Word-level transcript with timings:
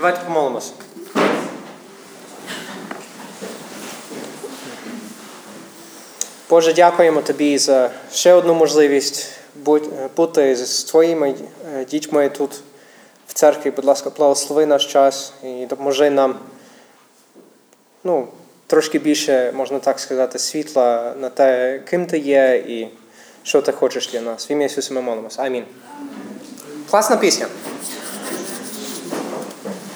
Давайте 0.00 0.24
помолимося. 0.24 0.72
Боже, 6.50 6.72
дякуємо 6.72 7.22
Тобі 7.22 7.58
за 7.58 7.90
ще 8.12 8.32
одну 8.32 8.54
можливість 8.54 9.28
бути 10.16 10.56
з 10.56 10.84
Твоїми 10.84 11.34
е, 11.74 11.84
дітьми 11.84 12.28
тут 12.28 12.50
в 13.28 13.32
церкві. 13.32 13.70
Будь 13.70 13.84
ласка, 13.84 14.10
благослови 14.10 14.66
наш 14.66 14.86
час 14.86 15.32
і 15.44 15.66
допоможи 15.66 16.10
нам 16.10 16.38
ну, 18.04 18.28
трошки 18.66 18.98
більше, 18.98 19.52
можна 19.56 19.78
так 19.78 20.00
сказати, 20.00 20.38
світла 20.38 21.14
на 21.20 21.28
те, 21.28 21.80
ким 21.90 22.06
ти 22.06 22.18
є 22.18 22.64
і 22.68 22.88
що 23.42 23.62
ти 23.62 23.72
хочеш 23.72 24.08
для 24.08 24.20
нас. 24.20 24.50
В 24.50 24.52
ім'я 24.52 24.66
Ісуса 24.66 24.94
ми 24.94 25.00
молимося. 25.00 25.42
Амінь. 25.42 25.64
Класна 26.90 27.16
пісня. 27.16 27.46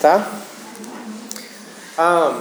Так? 0.04 0.22
А, 1.96 2.32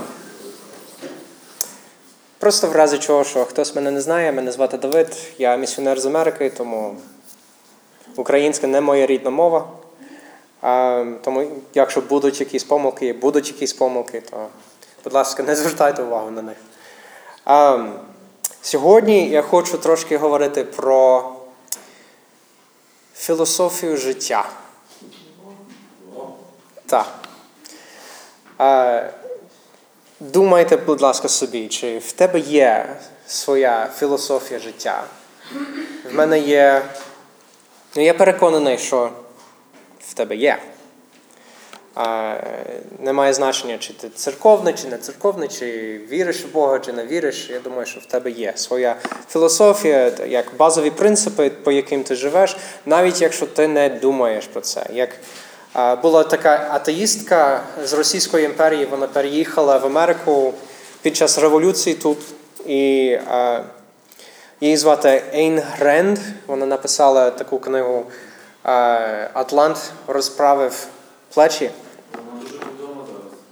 Просто 2.39 2.67
в 2.67 2.72
разі 2.72 2.98
чого, 2.98 3.23
що 3.23 3.45
хтось 3.45 3.76
мене 3.76 3.91
не 3.91 4.02
знає, 4.02 4.31
мене 4.31 4.52
звати 4.52 4.77
Давид, 4.77 5.17
я 5.38 5.55
місіонер 5.55 5.99
з 5.99 6.05
Америки, 6.05 6.49
тому 6.58 6.95
українська 8.16 8.67
не 8.67 8.81
моя 8.81 9.05
рідна 9.05 9.30
мова. 9.30 9.67
А, 10.62 11.05
Тому, 11.23 11.48
якщо 11.73 12.02
будуть 12.02 12.39
якісь 12.39 12.63
помилки, 12.63 13.13
будуть 13.13 13.48
якісь 13.48 13.73
помилки, 13.73 14.22
то, 14.22 14.48
будь 15.03 15.14
ласка, 15.14 15.44
не 15.44 15.55
звертайте 15.55 16.03
увагу 16.03 16.31
на 16.31 16.41
них. 16.41 16.58
А, 17.45 17.88
Сьогодні 18.61 19.30
я 19.30 19.41
хочу 19.41 19.77
трошки 19.77 20.17
говорити 20.17 20.64
про 20.64 21.31
філософію 23.16 23.98
життя. 23.98 24.50
Так. 26.86 27.23
Думайте, 30.19 30.78
будь 30.78 31.02
ласка, 31.02 31.28
собі, 31.28 31.67
чи 31.67 31.97
в 31.97 32.11
тебе 32.11 32.39
є 32.39 32.95
своя 33.28 33.89
філософія 33.97 34.59
життя. 34.59 35.03
В 36.11 36.16
мене 36.16 36.39
є. 36.39 36.81
Ну, 37.95 38.03
я 38.03 38.14
переконаний, 38.14 38.78
що 38.78 39.09
в 40.00 40.14
тебе 40.14 40.36
є. 40.36 40.58
А, 41.95 42.36
Немає 43.00 43.34
значення, 43.34 43.78
чи 43.78 43.94
ти 43.94 44.09
церковний, 44.09 44.73
чи 44.73 44.88
не 44.88 44.97
церковний, 44.97 45.50
чи 45.50 46.00
віриш 46.09 46.44
в 46.44 46.52
Бога, 46.52 46.80
чи 46.80 46.94
не 46.94 47.06
віриш. 47.06 47.50
Я 47.50 47.59
думаю, 47.59 47.86
що 47.86 48.00
в 48.00 48.06
тебе 48.06 48.31
є 48.31 48.53
своя 48.56 48.95
філософія, 49.30 50.11
як 50.28 50.45
базові 50.58 50.91
принципи, 50.91 51.50
по 51.50 51.72
яким 51.72 52.03
ти 52.03 52.16
живеш, 52.16 52.58
навіть 52.86 53.22
якщо 53.22 53.45
ти 53.45 53.67
не 53.67 53.89
думаєш 53.89 54.47
про 54.47 54.61
це. 54.61 54.86
Як 54.94 55.09
була 56.02 56.23
така 56.23 56.67
атеїстка 56.71 57.61
з 57.83 57.93
Російської 57.93 58.45
імперії, 58.45 58.85
вона 58.85 59.07
переїхала 59.07 59.77
в 59.77 59.85
Америку 59.85 60.53
під 61.02 61.16
час 61.16 61.38
революції 61.38 61.95
тут. 61.95 62.17
І 62.66 63.17
її 64.61 64.77
звати 64.77 65.23
Ейн 65.33 65.61
Гренд. 65.77 66.19
Вона 66.47 66.66
написала 66.66 67.29
таку 67.29 67.59
книгу 67.59 68.05
Атлант 69.33 69.77
розправив 70.07 70.88
плечі. 71.33 71.71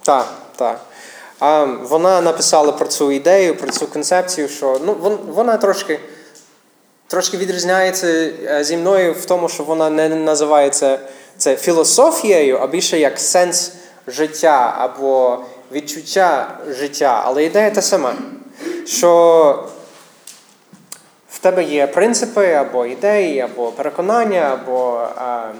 Так, 0.01 0.27
так. 0.55 0.79
Вона 1.81 2.21
написала 2.21 2.71
про 2.71 2.87
цю 2.87 3.11
ідею, 3.11 3.55
про 3.55 3.71
цю 3.71 3.87
концепцію, 3.87 4.47
що 4.47 4.79
ну, 4.85 5.17
вона 5.27 5.57
трошки 5.57 5.99
трошки 7.07 7.37
відрізняється 7.37 8.07
е, 8.07 8.63
зі 8.63 8.77
мною 8.77 9.13
в 9.13 9.25
тому, 9.25 9.49
що 9.49 9.63
вона 9.63 9.89
не 9.89 10.09
називається 10.09 10.99
це 11.37 11.55
філософією, 11.55 12.57
а 12.57 12.67
більше 12.67 12.99
як 12.99 13.19
сенс 13.19 13.73
життя 14.07 14.75
або 14.77 15.39
відчуття 15.71 16.57
життя. 16.67 17.21
Але 17.25 17.43
ідея 17.43 17.71
та 17.71 17.81
сама, 17.81 18.13
що 18.85 19.69
в 21.29 21.39
тебе 21.39 21.63
є 21.63 21.87
принципи, 21.87 22.53
або 22.53 22.85
ідеї, 22.85 23.39
або 23.39 23.71
переконання, 23.71 24.41
або 24.61 25.07
а, 25.15 25.51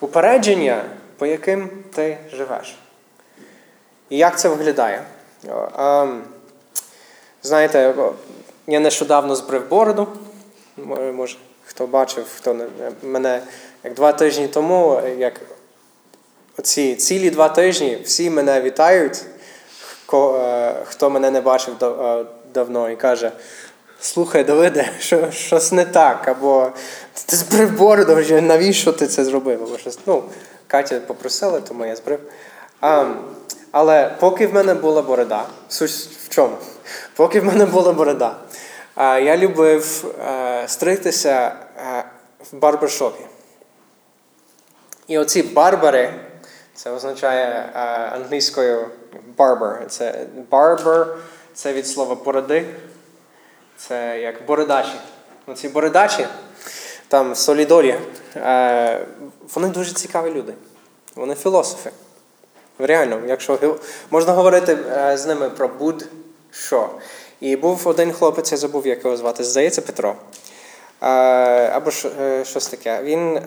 упередження, 0.00 0.84
по 1.18 1.26
яким 1.26 1.70
ти 1.94 2.18
живеш. 2.32 2.76
І 4.10 4.16
як 4.16 4.38
це 4.40 4.48
виглядає? 4.48 5.02
А, 5.76 6.06
знаєте, 7.42 7.94
я 8.66 8.80
нещодавно 8.80 9.36
збрив 9.36 9.68
бороду. 9.68 10.08
Може, 11.12 11.36
хто 11.64 11.86
бачив, 11.86 12.26
хто 12.36 12.56
мене 13.02 13.40
як 13.84 13.94
два 13.94 14.12
тижні 14.12 14.48
тому, 14.48 15.02
як 15.18 15.40
оці 16.58 16.94
цілі 16.94 17.30
два 17.30 17.48
тижні 17.48 17.98
всі 18.04 18.30
мене 18.30 18.60
вітають, 18.60 19.22
е, 20.12 20.74
хто 20.84 21.10
мене 21.10 21.30
не 21.30 21.40
бачив 21.40 21.74
е, 21.82 22.24
давно 22.54 22.90
і 22.90 22.96
каже. 22.96 23.32
Слухай, 24.00 24.44
Давиде, 24.44 24.90
що, 24.98 25.30
щось 25.30 25.72
не 25.72 25.84
так, 25.84 26.28
або 26.28 26.70
ти 27.26 27.36
збрив 27.36 27.78
бороду, 27.78 28.40
навіщо 28.40 28.92
ти 28.92 29.06
це 29.06 29.24
зробив? 29.24 29.62
Або 29.62 29.78
щось. 29.78 29.98
Ну, 30.06 30.22
Катя 30.66 31.00
попросила, 31.00 31.60
тому 31.60 31.86
я 31.86 31.96
збрив. 31.96 32.20
А, 32.80 33.04
Але 33.70 34.16
поки 34.20 34.46
в 34.46 34.54
мене 34.54 34.74
була 34.74 35.02
борода, 35.02 35.44
суть 35.68 35.90
в 35.90 36.28
чому? 36.28 36.56
Поки 37.16 37.40
в 37.40 37.44
мене 37.44 37.66
була 37.66 37.92
борода, 37.92 38.36
я 38.96 39.36
любив 39.36 40.14
е, 40.28 40.68
стригтися 40.68 41.52
в 42.52 42.56
барбершопі. 42.56 43.24
І 45.10 45.18
оці 45.18 45.42
барбари, 45.42 46.14
це 46.74 46.90
означає 46.90 47.70
е, 47.74 47.78
англійською 48.14 48.86
barber. 49.36 49.86
Це 49.86 50.26
barber, 50.50 51.06
це 51.54 51.72
від 51.72 51.86
слова 51.86 52.14
бороди. 52.14 52.66
Це 53.76 54.20
як 54.20 54.46
бородачі. 54.46 55.00
Оці 55.46 55.68
бородачі, 55.68 56.26
там 57.08 57.34
солідорі, 57.34 57.94
е, 58.36 59.06
вони 59.54 59.68
дуже 59.68 59.94
цікаві 59.94 60.30
люди. 60.30 60.54
Вони 61.14 61.34
філософи. 61.34 61.90
Реально, 62.78 63.20
якщо 63.26 63.78
можна 64.10 64.32
говорити 64.32 64.78
е, 64.96 65.16
з 65.16 65.26
ними 65.26 65.50
про 65.50 65.68
будь-що. 65.68 66.88
І 67.40 67.56
був 67.56 67.88
один 67.88 68.12
хлопець, 68.12 68.52
я 68.52 68.58
забув, 68.58 68.86
як 68.86 69.04
його 69.04 69.16
звати, 69.16 69.44
здається, 69.44 69.82
Петро. 69.82 70.14
Або 71.72 71.90
щось 72.44 72.68
таке. 72.68 73.02
Він 73.02 73.40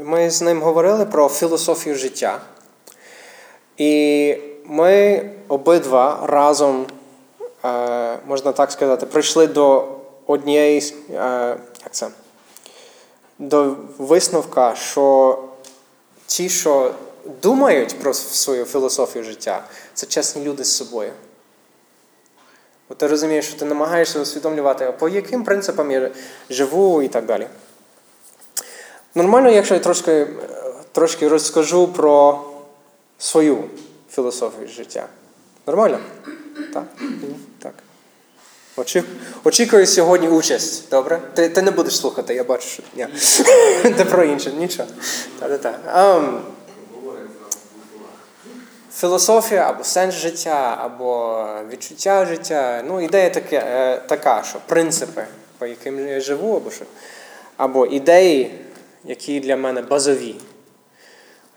ми 0.00 0.30
з 0.30 0.42
ним 0.42 0.62
говорили 0.62 1.06
про 1.06 1.28
філософію 1.28 1.96
життя. 1.96 2.40
І 3.76 4.36
ми 4.64 5.30
обидва 5.48 6.20
разом, 6.26 6.86
е, 7.64 8.18
можна 8.26 8.52
так 8.52 8.72
сказати, 8.72 9.06
прийшли 9.06 9.46
до 9.46 9.88
однієї 10.26 10.94
е, 11.10 11.56
як 11.82 11.92
це, 11.92 12.08
до 13.38 13.76
висновка, 13.98 14.74
що 14.74 15.38
ті, 16.26 16.48
що 16.48 16.94
думають 17.42 17.98
про 17.98 18.14
свою 18.14 18.64
філософію 18.64 19.24
життя, 19.24 19.64
це 19.94 20.06
чесні 20.06 20.44
люди 20.44 20.64
з 20.64 20.76
собою. 20.76 21.12
Бо 22.88 22.94
ти 22.94 23.06
розумієш, 23.06 23.46
що 23.48 23.58
ти 23.58 23.64
намагаєшся 23.64 24.20
усвідомлювати, 24.20 24.92
по 24.98 25.08
яким 25.08 25.44
принципам 25.44 25.90
я 25.90 26.10
живу 26.50 27.02
і 27.02 27.08
так 27.08 27.26
далі. 27.26 27.46
Нормально, 29.14 29.50
якщо 29.50 29.74
я 29.74 29.80
трошки 29.80 30.26
трошки 30.92 31.28
розкажу 31.28 31.88
про 31.88 32.40
свою 33.18 33.64
філософію 34.10 34.68
життя. 34.68 35.06
Нормально? 35.66 35.98
Так? 36.74 36.84
Так. 37.58 37.74
Очікую 39.44 39.86
сьогодні 39.86 40.28
участь, 40.28 40.90
добре? 40.90 41.20
Ти 41.34 41.48
ти 41.48 41.62
не 41.62 41.70
будеш 41.70 41.96
слухати, 41.96 42.34
я 42.34 42.44
бачу, 42.44 42.68
що 42.68 42.82
ні. 42.96 43.06
Ти 43.96 44.04
про 44.04 44.24
інше, 44.24 44.52
нічого. 44.52 44.88
Та-та-та. 45.38 45.74
Um, 45.96 46.40
філософія 48.94 49.70
або 49.70 49.84
сенс 49.84 50.14
життя, 50.14 50.78
або 50.80 51.46
відчуття 51.70 52.26
життя. 52.26 52.82
Ну, 52.88 53.00
ідея 53.00 53.30
таке, 53.30 53.56
е, 53.56 54.02
така, 54.08 54.42
що 54.42 54.58
принципи, 54.66 55.24
по 55.58 55.66
яким 55.66 56.08
я 56.08 56.20
живу, 56.20 56.56
або 56.56 56.70
що, 56.70 56.84
або 57.56 57.86
ідеї 57.86 58.58
які 59.04 59.40
для 59.40 59.56
мене 59.56 59.82
базові, 59.82 60.36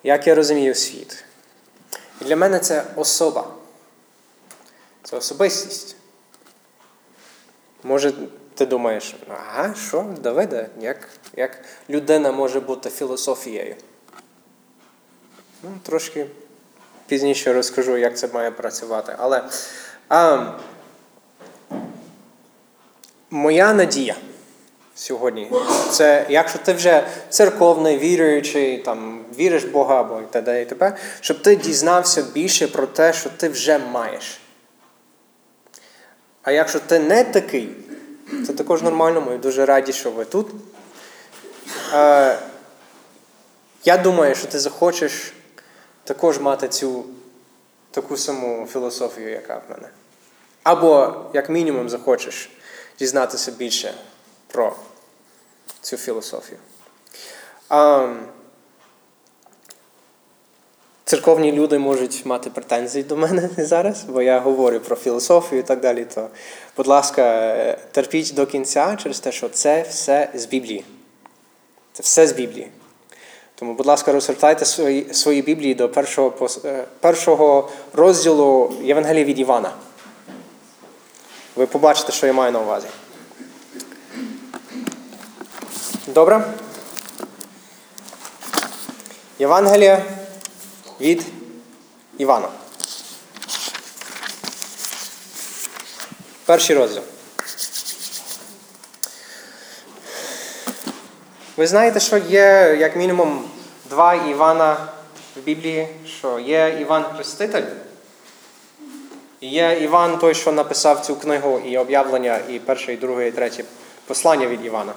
як 0.04 0.28
я 0.28 0.36
розумію 0.36 0.76
світ. 0.76 1.24
І 2.22 2.26
для 2.26 2.36
мене 2.36 2.60
це 2.60 2.84
особа. 2.96 3.48
Це 5.04 5.18
особистість. 5.18 5.96
Може, 7.84 8.14
ти 8.56 8.66
думаєш, 8.66 9.16
ага, 9.30 9.74
що, 9.88 10.16
Давиде, 10.22 10.70
як 10.80 11.10
як 11.36 11.64
людина 11.90 12.32
може 12.32 12.60
бути 12.60 12.90
філософією? 12.90 13.76
Ну, 15.64 15.70
Трошки 15.84 16.28
пізніше 17.08 17.54
розкажу, 17.54 17.98
як 17.98 18.18
це 18.18 18.28
має 18.28 18.52
працювати. 18.52 19.16
Але 19.18 19.44
а, 20.10 20.52
моя 23.30 23.74
надія 23.74 24.16
сьогодні. 24.96 25.52
Це 25.92 26.26
якщо 26.30 26.60
ти 26.60 26.74
вже 26.74 27.08
церковний, 27.30 27.98
віруючий, 27.98 28.78
там, 28.78 29.26
віриш 29.38 29.64
в 29.64 29.72
Бога 29.72 30.00
або 30.00 30.22
і 30.22 30.26
т.д. 30.26 30.62
і 30.62 30.66
т.п., 30.66 30.98
щоб 31.22 31.42
ти 31.42 31.56
дізнався 31.56 32.24
більше 32.34 32.68
про 32.68 32.88
те, 32.88 33.14
що 33.14 33.30
ти 33.30 33.50
вже 33.50 33.78
маєш. 33.78 34.40
А 36.44 36.52
якщо 36.52 36.80
ти 36.80 37.00
не 37.00 37.24
такий, 37.24 37.70
це 38.48 38.54
також 38.54 38.82
нормально, 38.82 39.22
ми 39.22 39.38
дуже 39.38 39.66
раді, 39.66 39.94
що 39.94 40.12
ви 40.12 40.26
тут. 40.26 40.48
Е, 41.94 42.40
Я 43.86 43.98
думаю, 43.98 44.36
що 44.36 44.48
ти 44.48 44.60
захочеш 44.60 45.34
також 46.04 46.40
мати 46.40 46.68
цю 46.68 47.06
таку 47.92 48.18
саму 48.18 48.68
філософію, 48.74 49.30
яка 49.30 49.56
в 49.56 49.72
мене. 49.72 49.88
Або, 50.64 51.14
як 51.34 51.50
мінімум, 51.50 51.90
захочеш 51.90 52.50
дізнатися 53.00 53.52
більше 53.52 53.94
про 54.56 54.74
цю 55.82 55.98
філософію. 55.98 56.58
А, 57.70 58.08
Церковні 61.06 61.52
люди 61.52 61.80
можуть 61.80 62.26
мати 62.26 62.50
претензії 62.50 63.04
до 63.04 63.18
мене 63.18 63.50
зараз, 63.58 64.04
бо 64.04 64.22
я 64.22 64.40
говорю 64.40 64.80
про 64.80 64.96
філософію 64.96 65.60
і 65.60 65.64
так 65.64 65.80
далі. 65.80 66.06
То, 66.16 66.28
будь 66.78 66.88
ласка, 66.88 67.78
терпіть 67.92 68.34
до 68.36 68.46
кінця 68.46 68.98
через 69.04 69.20
те, 69.20 69.32
що 69.32 69.50
це 69.50 69.82
все 69.82 70.30
з 70.34 70.46
Біблії. 70.46 70.86
Це 71.94 72.04
все 72.04 72.28
з 72.28 72.32
Біблії. 72.32 72.72
Тому, 73.56 73.74
будь 73.74 73.86
ласка, 73.86 74.12
розгортайте 74.12 74.66
свої 74.66 75.14
свої 75.14 75.42
Біблії 75.42 75.76
до 75.76 75.90
першого 75.90 76.50
першого 77.00 77.70
розділу 77.94 78.74
Євангелія 78.84 79.26
від 79.26 79.40
Івана. 79.40 79.72
Ви 81.56 81.66
побачите, 81.66 82.12
що 82.12 82.28
я 82.28 82.34
маю 82.34 82.52
на 82.52 82.60
увазі. 82.60 82.88
Добре? 86.08 86.44
Євангелія 89.40 90.04
від 91.02 91.26
Івана. 92.18 92.48
Перший 96.46 96.76
розділ. 96.76 97.02
Ви 101.58 101.68
знаєте, 101.68 102.00
що 102.00 102.18
є 102.18 102.78
як 102.80 102.96
мінімум 102.96 103.50
два 103.90 104.16
Івана 104.16 104.88
в 105.36 105.40
Біблії, 105.40 105.88
що 106.20 106.40
є 106.40 106.78
Іван 106.82 107.04
Хреститель. 107.04 107.66
І 109.42 109.48
є 109.48 109.80
Іван 109.82 110.18
той, 110.18 110.36
що 110.36 110.52
написав 110.52 111.06
цю 111.06 111.16
книгу 111.16 111.60
і 111.60 111.78
об'явлення, 111.78 112.40
і 112.50 112.60
перше, 112.60 112.94
і 112.94 112.98
друге, 112.98 113.28
і 113.28 113.32
третє 113.32 113.64
послання 114.08 114.48
від 114.48 114.66
Івана. 114.66 114.94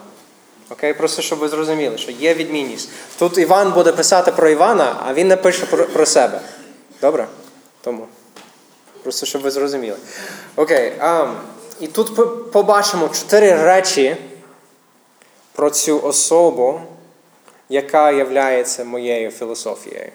Окей? 0.71 0.95
Просто 0.95 1.23
щоб 1.23 1.39
ви 1.39 1.49
зрозуміли, 1.49 1.99
що 1.99 2.11
є 2.11 2.35
відмінність. 2.35 2.89
Тут 3.19 3.39
Іван 3.39 3.73
буде 3.73 3.93
писати 3.93 4.33
про 4.33 4.49
Івана, 4.49 4.97
а 5.07 5.15
він 5.15 5.29
не 5.29 5.37
пише 5.37 5.67
про, 5.67 5.85
про 5.85 6.07
себе. 6.07 6.41
Добре? 7.01 7.27
Тому. 7.81 8.07
Просто 9.03 9.27
щоб 9.27 9.43
ви 9.43 9.51
зрозуміли. 9.51 9.97
Окей. 10.57 10.93
А, 11.01 11.27
І 11.81 11.87
тут 11.87 12.15
побачимо 12.53 13.09
чотири 13.09 13.63
речі 13.63 14.17
про 15.53 15.71
цю 15.71 16.03
особу, 16.03 16.81
яка 17.69 18.11
є 18.11 18.25
моєю 18.85 19.31
філософією. 19.31 20.11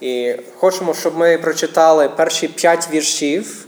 І 0.00 0.36
хочемо, 0.56 0.94
щоб 0.94 1.16
ми 1.16 1.38
прочитали 1.38 2.08
перші 2.08 2.48
п'ять 2.48 2.88
віршів, 2.90 3.66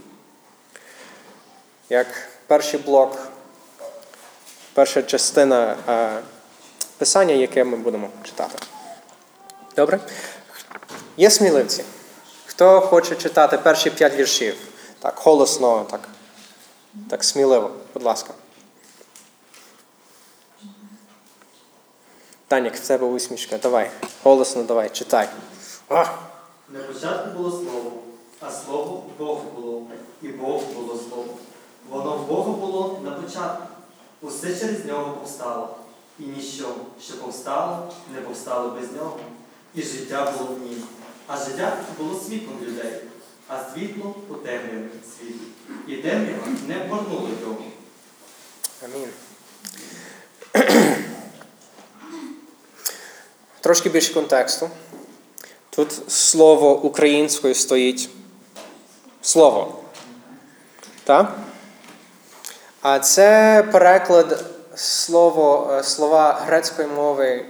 як 1.89 2.07
перший 2.47 2.79
блок, 2.79 3.17
перша 4.73 5.03
частина 5.03 5.75
е, 5.89 6.19
писання, 6.97 7.33
яке 7.33 7.63
ми 7.63 7.77
будемо 7.77 8.09
читати. 8.23 8.59
Добре? 9.75 9.99
Є 11.17 11.29
сміливці. 11.29 11.83
Хто 12.45 12.81
хоче 12.81 13.15
читати 13.15 13.57
перші 13.57 13.89
п'ять 13.89 14.15
віршів? 14.15 14.55
Так, 14.99 15.13
голосно, 15.17 15.85
так, 15.91 16.09
так 17.09 17.23
сміливо, 17.23 17.71
будь 17.93 18.03
ласка. 18.03 18.33
Танік, 22.47 22.75
в 22.75 22.87
тебе 22.87 23.07
усмішка. 23.07 23.57
Давай. 23.57 23.91
Голосно 24.23 24.63
давай, 24.63 24.89
читай. 24.89 25.29
А! 25.89 26.05
На 26.69 26.79
початку 26.79 27.29
було 27.37 27.51
слово, 27.51 27.91
а 28.39 28.51
слово 28.51 29.03
Бог 29.17 29.41
було, 29.55 29.81
і 30.21 30.27
Бог 30.27 30.61
було 30.75 30.99
слово. 31.09 31.37
Воно 31.89 32.17
в 32.17 32.27
Бога 32.27 32.51
було 32.51 32.99
на 33.03 33.11
початку. 33.11 33.72
Усе 34.23 34.59
через 34.59 34.85
нього 34.85 35.13
повстало. 35.13 35.75
І 36.19 36.23
ніщо, 36.23 36.75
що 37.01 37.17
повстало, 37.17 37.93
не 38.15 38.21
повстало 38.21 38.69
без 38.69 38.91
нього. 38.91 39.19
І 39.75 39.81
життя 39.81 40.33
було 40.37 40.49
в 40.49 40.69
нім. 40.69 40.83
А 41.27 41.37
життя 41.37 41.77
було 41.97 42.19
світлом 42.19 42.57
людей, 42.61 42.93
а 43.47 43.73
світло 43.73 44.15
у 44.29 44.33
темряві 44.33 44.89
світлі. 45.17 45.47
І 45.87 45.95
темрява 45.95 46.47
не 46.67 46.77
вгорнула 46.77 47.29
його. 47.41 47.57
Амінь. 48.83 49.09
Трошки 53.61 53.89
більше 53.89 54.13
контексту. 54.13 54.69
Тут 55.69 56.11
слово 56.11 56.81
українською 56.81 57.55
стоїть 57.55 58.09
слово. 59.21 59.83
Так? 61.03 61.42
А 62.83 62.99
це 62.99 63.63
переклад 63.71 64.43
слово, 64.75 65.73
е, 65.73 65.83
слова 65.83 66.41
грецької 66.45 66.87
мови 66.87 67.45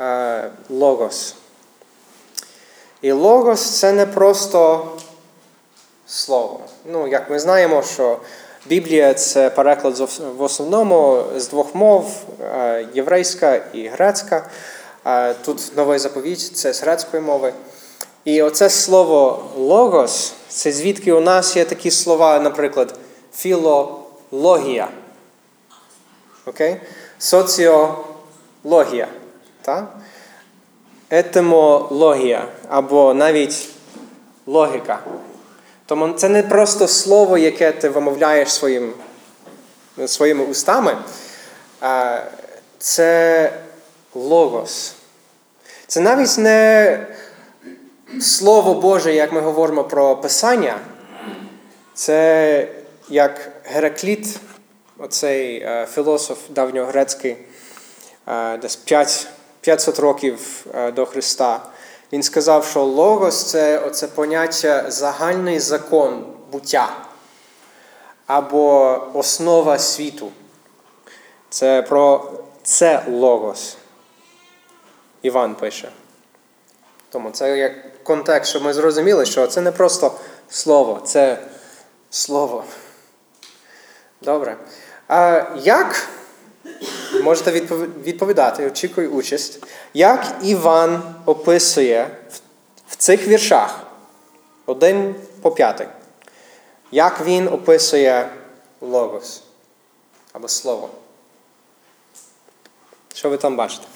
е, 0.00 0.50
логос. 0.70 1.34
І 3.02 3.12
логос 3.12 3.78
це 3.78 3.92
не 3.92 4.06
просто 4.06 4.86
слово. 6.06 6.60
Ну, 6.92 7.08
як 7.08 7.30
ми 7.30 7.38
знаємо, 7.38 7.82
що 7.82 8.18
Біблія 8.66 9.14
це 9.14 9.50
переклад 9.50 9.98
в 10.38 10.42
основному 10.42 11.24
з 11.36 11.48
двох 11.48 11.74
мов 11.74 12.22
е, 12.40 12.86
єврейська 12.94 13.60
і 13.72 13.88
грецька. 13.88 14.50
Тут 15.44 15.72
новий 15.76 15.98
заповідь, 15.98 16.40
це 16.40 16.72
з 16.72 16.82
грецької 16.82 17.22
мови. 17.22 17.52
І 18.24 18.42
оце 18.42 18.70
слово 18.70 19.44
логос, 19.56 20.32
це 20.48 20.72
звідки 20.72 21.12
у 21.12 21.20
нас 21.20 21.56
є 21.56 21.64
такі 21.64 21.90
слова, 21.90 22.38
наприклад, 22.38 22.94
філологія. 24.30 24.88
Окей? 26.46 26.76
Соціологія. 27.18 29.08
Так? 29.62 29.96
Етимологія 31.10 32.46
або 32.68 33.14
навіть 33.14 33.68
логіка. 34.46 34.98
Тому 35.86 36.12
це 36.12 36.28
не 36.28 36.42
просто 36.42 36.88
слово, 36.88 37.38
яке 37.38 37.72
ти 37.72 37.88
вимовляєш 37.88 38.52
своїм, 38.52 38.92
своїми 40.06 40.44
устами. 40.44 40.96
Це 42.78 43.52
логос. 44.14 44.94
Це 45.86 46.00
навіть 46.00 46.38
не 46.38 47.06
Слово 48.20 48.74
Боже, 48.74 49.14
як 49.14 49.32
ми 49.32 49.40
говоримо 49.40 49.84
про 49.84 50.16
Писання. 50.16 50.78
Це 51.94 52.68
як 53.08 53.59
Геракліт, 53.72 54.40
оцей 54.98 55.62
е, 55.62 55.86
філософ 55.90 56.38
давньогрецький, 56.48 57.36
е, 58.28 58.56
десь 58.56 58.76
5, 58.76 59.26
500 59.60 59.98
років 59.98 60.66
е, 60.74 60.90
до 60.90 61.06
Христа. 61.06 61.60
Він 62.12 62.22
сказав, 62.22 62.64
що 62.64 62.84
логос 62.84 63.50
це 63.50 63.78
оце 63.78 64.06
поняття 64.06 64.90
загальний 64.90 65.60
закон 65.60 66.26
буття 66.52 66.96
або 68.26 68.98
основа 69.14 69.78
світу. 69.78 70.32
Це 71.50 71.82
про 71.82 72.32
це 72.62 73.04
логос. 73.08 73.76
Іван 75.22 75.54
пише. 75.54 75.88
Тому 77.10 77.30
це 77.30 77.58
як 77.58 78.04
контекст, 78.04 78.50
щоб 78.50 78.62
ми 78.62 78.74
зрозуміли, 78.74 79.26
що 79.26 79.46
це 79.46 79.60
не 79.60 79.72
просто 79.72 80.12
слово, 80.48 81.00
це 81.04 81.38
слово. 82.10 82.64
Добре. 84.20 84.56
А 85.08 85.46
Як 85.56 86.08
можете 87.22 87.52
відповідати, 88.02 88.66
очікую 88.66 89.10
участь, 89.10 89.66
як 89.94 90.36
Іван 90.42 91.14
описує 91.26 92.16
в 92.88 92.96
цих 92.96 93.28
віршах 93.28 93.86
один 94.66 95.14
по 95.42 95.50
п'ятий, 95.50 95.86
як 96.90 97.20
він 97.20 97.48
описує 97.48 98.30
логос 98.80 99.42
або 100.32 100.48
слово? 100.48 100.90
Що 103.14 103.30
ви 103.30 103.36
там 103.36 103.56
бачите? 103.56 103.86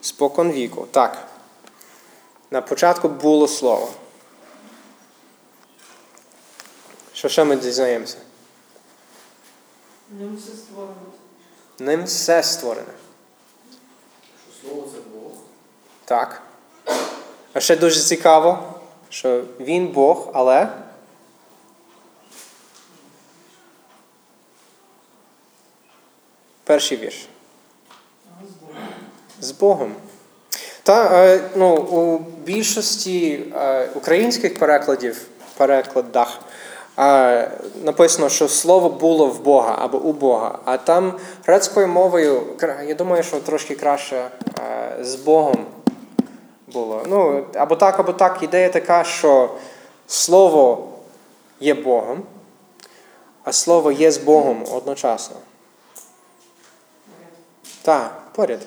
Спокон 0.00 0.52
віку. 0.52 0.86
Так. 0.90 1.28
На 2.50 2.62
початку 2.62 3.08
було 3.08 3.48
слово. 3.48 3.90
Що 7.24 7.28
ще 7.28 7.44
ми 7.44 7.56
дізнаємося? 7.56 8.16
Ним 10.10 10.36
все 10.36 10.52
створено. 10.52 10.94
Ним 11.78 12.04
все 12.04 12.42
створене. 12.42 12.92
Що 14.60 14.68
слово 14.68 14.88
це 14.92 14.98
Бог. 15.14 15.32
Так. 16.04 16.42
А 17.52 17.60
ще 17.60 17.76
дуже 17.76 18.00
цікаво, 18.00 18.74
що 19.08 19.44
він 19.60 19.88
Бог, 19.88 20.30
але 20.34 20.68
перший 26.64 26.98
вірш. 26.98 27.28
З 28.42 28.60
Богом. 28.60 28.84
З 29.40 29.50
Богом. 29.50 29.94
Та 30.82 31.24
е, 31.26 31.50
ну, 31.56 31.76
у 31.76 32.18
більшості 32.18 33.46
е, 33.54 33.88
українських 33.94 34.58
перекладів, 34.58 35.26
перекладах 35.56 36.43
е, 36.98 37.50
написано, 37.84 38.28
що 38.28 38.48
слово 38.48 38.88
було 38.88 39.26
в 39.26 39.40
Бога 39.40 39.78
або 39.80 39.98
у 39.98 40.12
Бога. 40.12 40.58
А 40.64 40.76
там 40.76 41.12
грецькою 41.46 41.88
мовою, 41.88 42.42
я 42.86 42.94
думаю, 42.94 43.22
що 43.22 43.40
трошки 43.40 43.74
краще 43.74 44.16
е, 44.16 45.04
з 45.04 45.14
Богом 45.14 45.66
було. 46.72 47.02
Ну, 47.06 47.44
або 47.54 47.76
так, 47.76 48.00
або 48.00 48.12
так. 48.12 48.42
Ідея 48.42 48.68
така, 48.68 49.04
що 49.04 49.50
слово 50.06 50.88
є 51.60 51.74
Богом, 51.74 52.22
а 53.44 53.52
слово 53.52 53.92
є 53.92 54.12
з 54.12 54.18
Богом 54.18 54.64
одночасно. 54.72 55.36
Так, 57.82 58.22
поряд. 58.32 58.60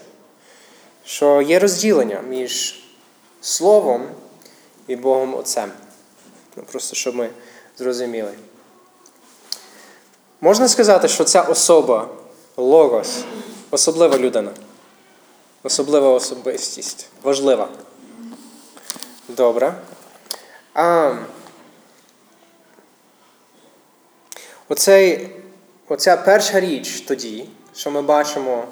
Що 1.06 1.42
є 1.42 1.60
розділення 1.60 2.22
між 2.30 2.84
Словом 3.42 4.08
і 4.88 4.96
Богом 4.96 5.36
Отцем. 5.36 5.72
Ну, 6.56 6.64
просто 6.72 6.96
щоб 6.96 7.16
ми 7.16 7.30
зрозуміли. 7.78 8.32
Можна 10.42 10.68
сказати, 10.68 11.08
що 11.08 11.24
ця 11.24 11.42
особа, 11.42 12.10
Логос, 12.58 13.24
особлива 13.72 14.18
людина. 14.18 14.52
Особлива 15.64 16.10
особистість. 16.10 17.08
Важлива. 17.24 17.70
Добре. 19.28 19.74
А, 20.74 21.16
оцей, 24.70 25.30
оця 25.88 26.18
перша 26.18 26.60
річ 26.60 27.02
тоді, 27.02 27.50
що 27.76 27.92
ми 27.92 28.02
бачимо 28.02 28.64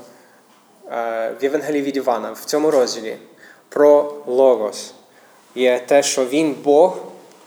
е, 0.91 1.35
в 1.39 1.43
Євангелії 1.43 1.81
від 1.81 1.97
Івана, 1.97 2.31
в 2.31 2.45
цьому 2.45 2.71
розділі, 2.71 3.17
про 3.69 4.13
Логос, 4.27 4.93
є 5.55 5.79
те, 5.79 6.03
що 6.03 6.25
він 6.25 6.55
Бог 6.63 6.97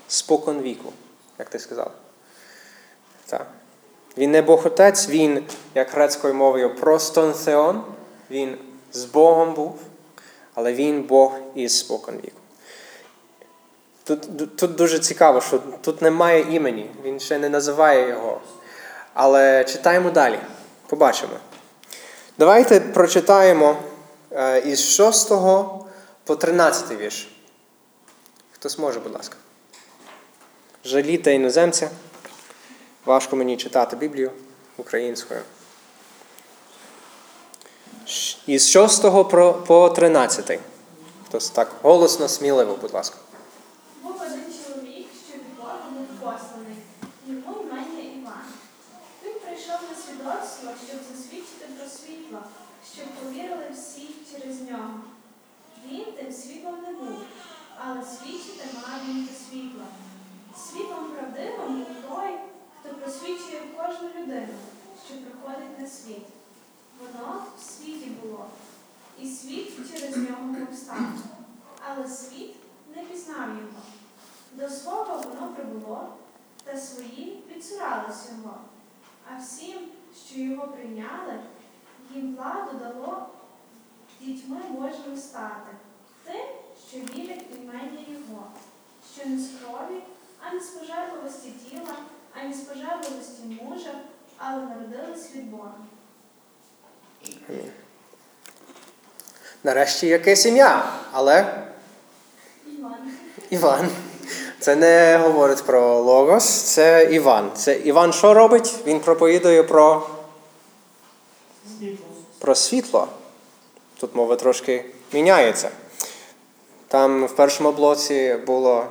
спокон 0.09 0.63
віку, 0.63 0.93
як 1.39 1.49
ти 1.49 1.59
сказав. 1.59 1.91
Так. 3.27 3.47
Він 4.17 4.31
не 4.31 4.43
Бог 4.43 4.67
Отець, 4.67 5.09
він, 5.09 5.45
як 5.75 5.91
грецькою 5.91 6.35
мовою, 6.35 6.75
простонθеон, 6.75 7.83
він 8.31 8.59
з 8.93 9.05
Богом 9.05 9.55
був, 9.55 9.81
але 10.55 10.73
він 10.73 11.03
Бог 11.03 11.33
із 11.55 11.79
спокон 11.79 12.17
віку. 12.17 12.41
Тут, 14.05 14.57
тут 14.57 14.75
дуже 14.75 14.99
цікаво, 14.99 15.41
що 15.41 15.59
тут 15.81 16.03
немає 16.03 16.55
імені, 16.55 16.91
він 17.05 17.21
ще 17.21 17.39
не 17.39 17.49
називає 17.49 18.09
його. 18.09 18.41
Але 19.15 19.65
читаємо 19.65 20.11
далі, 20.11 20.39
побачимо. 20.87 21.33
Давайте 22.39 22.81
прочитаємо 22.81 23.77
е, 24.33 24.61
із 24.61 24.81
6 24.81 25.29
по 26.25 26.37
13 26.37 26.99
вірш. 26.99 27.29
Хто 28.53 28.69
зможе, 28.69 29.01
будь 29.01 29.15
ласка. 29.15 29.37
Жалійте 30.85 31.35
іноземця. 31.35 31.91
Важко 33.05 33.37
мені 33.37 33.57
читати 33.57 33.97
Біблію 33.97 34.31
українською. 34.77 35.41
Із 38.47 38.71
6 38.71 39.03
по 39.67 39.93
13. 39.97 40.61
Хтось 41.27 41.51
так 41.51 41.73
голосно, 41.83 42.29
сміливо, 42.29 42.79
будь 42.81 42.95
ласка. 42.95 43.17
Був 44.03 44.17
один 44.17 44.45
чоловік, 44.65 45.07
що 45.29 45.39
від 45.39 45.57
Бога 45.57 45.79
був 45.91 46.07
посланий, 46.21 46.77
йому 47.27 47.61
імення 47.61 48.03
Іван. 48.19 48.47
Він 49.25 49.33
прийшов 49.45 49.81
на 49.91 49.97
свідоцтво, 50.03 50.71
щоб 50.87 51.01
засвідчити 51.11 51.67
про 51.79 51.89
світло, 51.89 52.39
щоб 52.95 53.07
повірили 53.07 53.65
всі 53.75 54.09
через 54.33 54.61
нього. 54.71 54.95
Він 55.87 56.05
тим 56.17 56.33
світлом 56.33 56.77
не 56.87 56.93
був, 56.93 57.19
але 57.87 58.03
свідчити 58.03 58.65
мав 58.75 59.01
він 59.09 59.27
до 59.27 59.33
світла. 59.33 59.85
Світлом 60.67 61.11
правдивим 61.11 61.79
був 61.79 61.87
той, 62.09 62.39
хто 62.81 62.95
просвічує 62.95 63.63
кожну 63.77 64.09
людину, 64.09 64.55
що 65.07 65.15
приходить 65.15 65.81
на 65.81 65.87
світ. 65.87 66.27
Воно 67.01 67.43
в 67.59 67.63
світі 67.63 68.11
було, 68.23 68.47
і 69.21 69.29
світ 69.29 69.93
через 69.93 70.17
нього 70.17 70.55
повстав. 70.67 70.97
Але 71.89 72.09
світ 72.09 72.55
не 72.97 73.03
пізнав 73.03 73.49
його. 73.49 73.83
До 74.53 74.69
свого 74.69 75.19
воно 75.19 75.55
прибуло, 75.55 76.09
та 76.65 76.79
свої 76.79 77.43
відсурались 77.51 78.29
його. 78.31 78.55
А 79.31 79.41
всім, 79.41 79.79
що 80.27 80.41
його 80.41 80.69
прийняли, 80.69 81.41
їм 82.15 82.37
владу 82.37 82.79
дало 82.79 83.27
дітьми 84.21 84.57
Божими 84.71 85.17
стати, 85.17 85.73
тим, 86.25 86.47
що 86.89 86.99
вірять 86.99 87.45
в 87.51 87.57
імення 87.57 88.01
Його, 88.09 88.45
що 89.15 89.29
не 89.29 89.39
з 89.39 89.51
крові, 89.51 90.03
ані 90.41 90.61
з 90.61 90.67
пожерливості 90.67 91.51
тіла, 91.71 91.95
ані 92.43 92.55
з 92.55 92.57
пожерливості 92.61 93.43
мужа, 93.63 93.91
але 94.39 94.63
народились 94.63 95.35
від 95.35 95.51
Бога. 95.51 95.75
Нарешті 99.65 100.07
якесь 100.07 100.47
ім'я, 100.47 100.93
але 101.13 101.65
Іван. 102.79 102.95
Іван. 103.51 103.89
Це 104.61 104.77
не 104.77 105.19
говорить 105.23 105.63
про 105.63 106.01
Логос, 106.03 106.45
це 106.63 107.09
Іван. 107.13 107.51
Це 107.55 107.75
Іван 107.79 108.13
що 108.13 108.35
робить? 108.35 108.75
Він 108.87 109.01
проповідує 109.01 109.63
про, 109.63 110.11
Світло. 111.79 112.07
про 112.39 112.55
світло. 112.55 113.09
Тут 114.01 114.17
мова 114.17 114.37
трошки 114.37 114.85
міняється. 115.13 115.71
Там 116.89 117.27
в 117.27 117.37
першому 117.37 117.73
блоці 117.73 118.37
було 118.47 118.87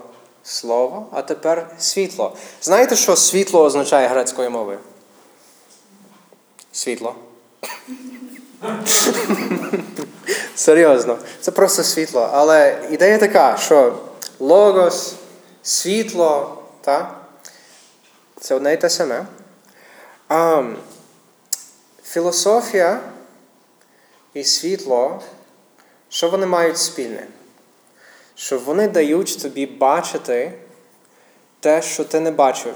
слово, 0.47 1.07
а 1.11 1.21
тепер 1.21 1.69
світло. 1.79 2.37
Знаєте, 2.61 2.95
що 2.95 3.15
світло 3.15 3.63
означає 3.63 4.07
грецькою 4.07 4.49
мовою? 4.49 4.79
Світло. 6.71 7.15
Серйозно, 10.55 11.17
це 11.41 11.51
просто 11.51 11.83
світло. 11.83 12.29
Але 12.33 12.87
ідея 12.91 13.17
така, 13.17 13.57
що 13.57 13.99
логос, 14.39 15.15
світло, 15.63 16.63
та? 16.81 17.15
це 18.39 18.55
одне 18.55 18.73
і 18.73 18.77
те 18.77 18.89
саме. 18.89 19.25
А, 20.29 20.63
філософія 22.03 22.99
і 24.33 24.43
світло, 24.43 25.21
що 26.09 26.29
вони 26.29 26.45
мають 26.45 26.77
спільне? 26.77 27.27
Що 28.37 28.59
вони 28.59 28.87
дають 28.87 29.41
тобі 29.41 29.65
бачити 29.65 30.53
те, 31.59 31.81
що 31.81 32.03
ти 32.03 32.19
не 32.19 32.31
бачив 32.31 32.75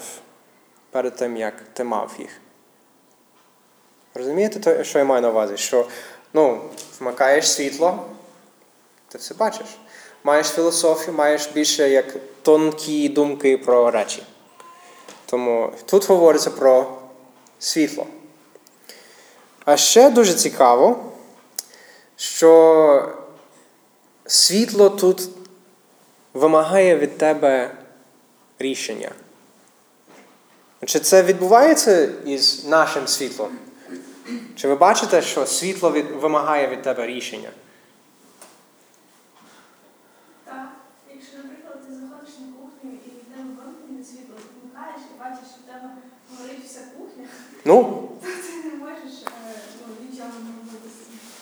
перед 0.92 1.16
тим, 1.16 1.38
як 1.38 1.54
ти 1.74 1.84
мав 1.84 2.12
їх. 2.20 2.30
Розумієте, 4.14 4.84
що 4.84 5.00
я 5.00 5.06
маю 5.06 5.22
на 5.22 5.30
увазі? 5.30 5.58
Що 5.58 5.88
ну, 6.34 6.62
вмикаєш 7.00 7.52
світло, 7.52 8.06
ти 9.08 9.18
все 9.18 9.34
бачиш. 9.34 9.68
Маєш 10.24 10.48
філософію, 10.48 11.18
маєш 11.18 11.48
більше 11.48 11.90
як 11.90 12.16
тонкі 12.42 13.10
думки 13.10 13.58
про 13.58 13.92
речі. 13.92 14.24
Тому 15.26 15.74
тут 15.86 16.10
говориться 16.10 16.50
про 16.52 16.98
світло. 17.60 18.08
А 19.66 19.78
ще 19.78 20.10
дуже 20.10 20.34
цікаво, 20.34 21.06
що 22.16 23.14
світло 24.26 24.90
тут 24.90 25.41
вимагає 26.34 26.98
від 26.98 27.18
тебе 27.18 27.72
рішення. 28.60 29.12
Чи 30.86 31.00
це 31.00 31.24
відбувається 31.24 32.10
із 32.26 32.66
нашим 32.66 33.08
світлом? 33.08 33.50
Чи 34.56 34.68
ви 34.68 34.76
бачите, 34.76 35.22
що 35.22 35.46
світло 35.46 35.92
від, 35.92 36.12
вимагає 36.12 36.68
від 36.68 36.82
тебе 36.82 37.08
рішення? 37.08 37.50
Так, 40.46 40.68
якщо, 41.16 41.38
наприклад, 41.38 41.88
ти 41.88 41.94
заходиш 41.94 42.34
на 42.40 42.48
кухню 42.60 42.92
і 42.92 43.10
в 43.10 43.36
тебе 43.36 43.50
вимкнене 43.58 44.04
світло, 44.06 44.36
ти 44.38 44.44
вмикаєш 44.62 45.02
і 45.16 45.20
бачиш, 45.20 45.46
що 45.52 45.58
в 45.64 45.72
тебе 45.72 45.90
горить 46.40 46.66
вся 46.66 46.80
кухня, 46.98 47.26
Ну, 47.66 48.10
то 48.22 48.28
ти 48.28 48.70
не 48.70 48.76
можеш 48.86 49.14
е, 49.28 49.54
ну, 49.88 50.10
нічого 50.10 50.30
робити 50.30 50.90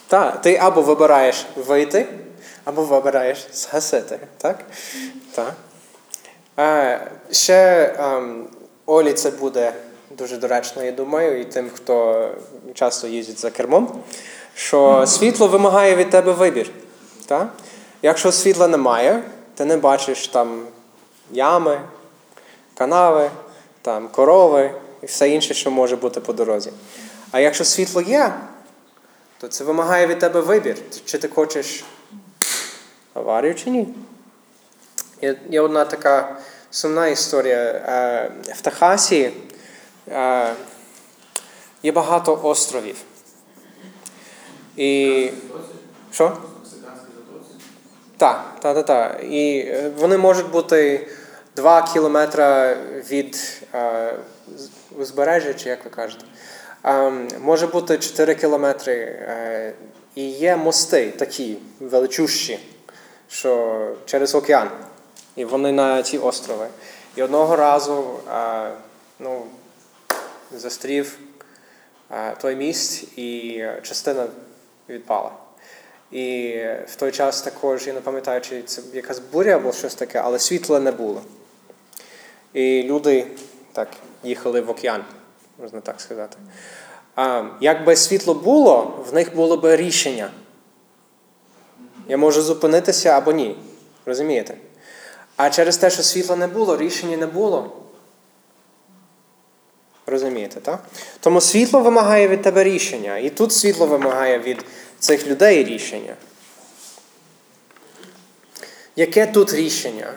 так, 0.08 0.42
ти 0.42 0.56
або 0.56 0.82
вибираєш 0.82 1.46
вийти, 1.56 2.08
або 2.70 2.84
вибираєш 2.84 3.48
згасити. 3.54 4.20
Так? 4.38 4.60
Так. 5.32 5.54
Е, 6.60 7.12
ще 7.32 7.94
ем, 8.00 8.48
Олі 8.86 9.14
це 9.14 9.32
буде 9.32 9.74
дуже 10.12 10.38
доречно, 10.38 10.84
я 10.84 10.92
думаю, 10.92 11.42
і 11.42 11.46
тим, 11.46 11.70
хто 11.76 12.30
часто 12.74 13.08
їздить 13.08 13.40
за 13.40 13.52
кермом, 13.52 14.02
що 14.56 15.04
світло 15.08 15.48
вимагає 15.48 15.96
від 15.96 16.10
тебе 16.10 16.32
вибір. 16.32 16.70
Так? 17.26 17.48
Якщо 18.02 18.32
світла 18.32 18.68
немає, 18.68 19.24
ти 19.56 19.66
не 19.66 19.78
бачиш 19.78 20.28
там 20.28 20.66
ями, 21.32 21.82
канави, 22.74 23.30
там 23.82 24.08
корови 24.08 24.72
і 25.02 25.06
все 25.06 25.30
інше, 25.30 25.54
що 25.54 25.72
може 25.72 25.96
бути 25.96 26.20
по 26.20 26.34
дорозі. 26.34 26.72
А 27.32 27.40
якщо 27.40 27.64
світло 27.64 28.02
є, 28.02 28.34
то 29.38 29.48
це 29.48 29.64
вимагає 29.64 30.08
від 30.08 30.20
тебе 30.20 30.42
вибір. 30.42 30.78
Чи 31.06 31.18
ти 31.18 31.28
хочеш 31.28 31.84
аварію 33.20 33.56
чи 33.56 33.70
ні? 33.70 33.88
Є, 35.22 35.36
є 35.50 35.62
одна 35.62 35.86
така 35.86 36.38
сумна 36.72 37.08
історія. 37.08 37.58
Е, 37.58 38.32
В 38.54 38.62
Техасі 38.62 39.32
е, 40.12 40.54
є 41.84 41.92
багато 41.92 42.40
островів. 42.44 42.96
І. 44.78 45.32
Що? 46.12 46.38
Так, 48.18 48.56
так, 48.60 48.76
так, 48.76 48.86
так. 48.86 49.24
І 49.30 49.60
е, 49.60 49.92
вони 49.98 50.18
можуть 50.18 50.52
бути 50.52 51.08
2 51.56 51.82
кілометри 51.94 52.78
від 53.12 53.62
е, 53.74 54.14
узбережжя, 54.98 55.54
чи 55.54 55.70
як 55.70 55.86
ви 55.86 55.92
кажете. 55.92 56.26
Ем, 56.84 57.28
може 57.42 57.68
бути 57.68 57.98
4 57.98 58.36
кілометри. 58.36 58.94
Е, 58.94 59.74
і 60.16 60.30
є 60.30 60.56
мости 60.56 61.12
такі 61.12 61.58
величущі, 61.80 62.60
що 63.30 63.96
через 64.06 64.36
океан. 64.36 64.70
І 65.36 65.46
вони 65.46 65.72
на 65.72 66.04
ці 66.04 66.18
острови. 66.18 66.68
І 67.16 67.22
одного 67.22 67.56
разу 67.56 68.20
е, 68.34 68.72
ну, 69.20 69.46
застрів 70.52 71.18
е, 72.12 72.36
той 72.42 72.56
міст, 72.56 73.18
і 73.18 73.64
частина 73.84 74.28
відпала. 74.90 75.32
І 76.12 76.56
в 76.88 76.96
той 76.96 77.12
час 77.12 77.42
також, 77.42 77.88
я 77.88 77.94
не 77.94 78.02
пам'ятаю, 78.02 78.42
чи 78.42 78.62
це 78.62 78.82
якась 78.94 79.20
буря 79.20 79.56
або 79.56 79.74
щось 79.74 79.96
таке, 79.96 80.20
але 80.20 80.40
світла 80.40 80.80
не 80.80 80.92
було. 80.92 81.22
І 82.54 82.84
люди 82.84 83.28
так 83.74 83.88
їхали 84.24 84.62
в 84.62 84.70
океан, 84.70 85.04
можна 85.58 85.82
так 85.82 86.02
сказати. 86.02 86.38
А, 87.16 87.44
якби 87.62 87.96
світло 87.96 88.34
було, 88.34 89.06
в 89.10 89.14
них 89.14 89.36
було 89.36 89.58
б 89.58 89.76
рішення. 89.76 90.32
Я 92.10 92.18
можу 92.18 92.42
зупинитися 92.42 93.10
або 93.10 93.32
ні. 93.32 93.56
Розумієте? 94.06 94.58
А 95.36 95.50
через 95.50 95.78
те, 95.78 95.90
що 95.90 96.04
світла 96.04 96.36
не 96.36 96.48
було, 96.48 96.78
рішення 96.78 97.18
не 97.18 97.28
було. 97.28 97.76
Розумієте, 100.06 100.60
так? 100.60 100.84
Тому 101.20 101.42
світло 101.42 101.80
вимагає 101.80 102.28
від 102.28 102.42
тебе 102.42 102.64
рішення. 102.64 103.18
І 103.18 103.30
тут 103.30 103.54
світло 103.54 103.88
вимагає 103.88 104.40
від 104.40 104.66
цих 105.00 105.28
людей 105.28 105.64
рішення. 105.64 106.16
Яке 108.96 109.28
тут 109.28 109.54
рішення? 109.54 110.14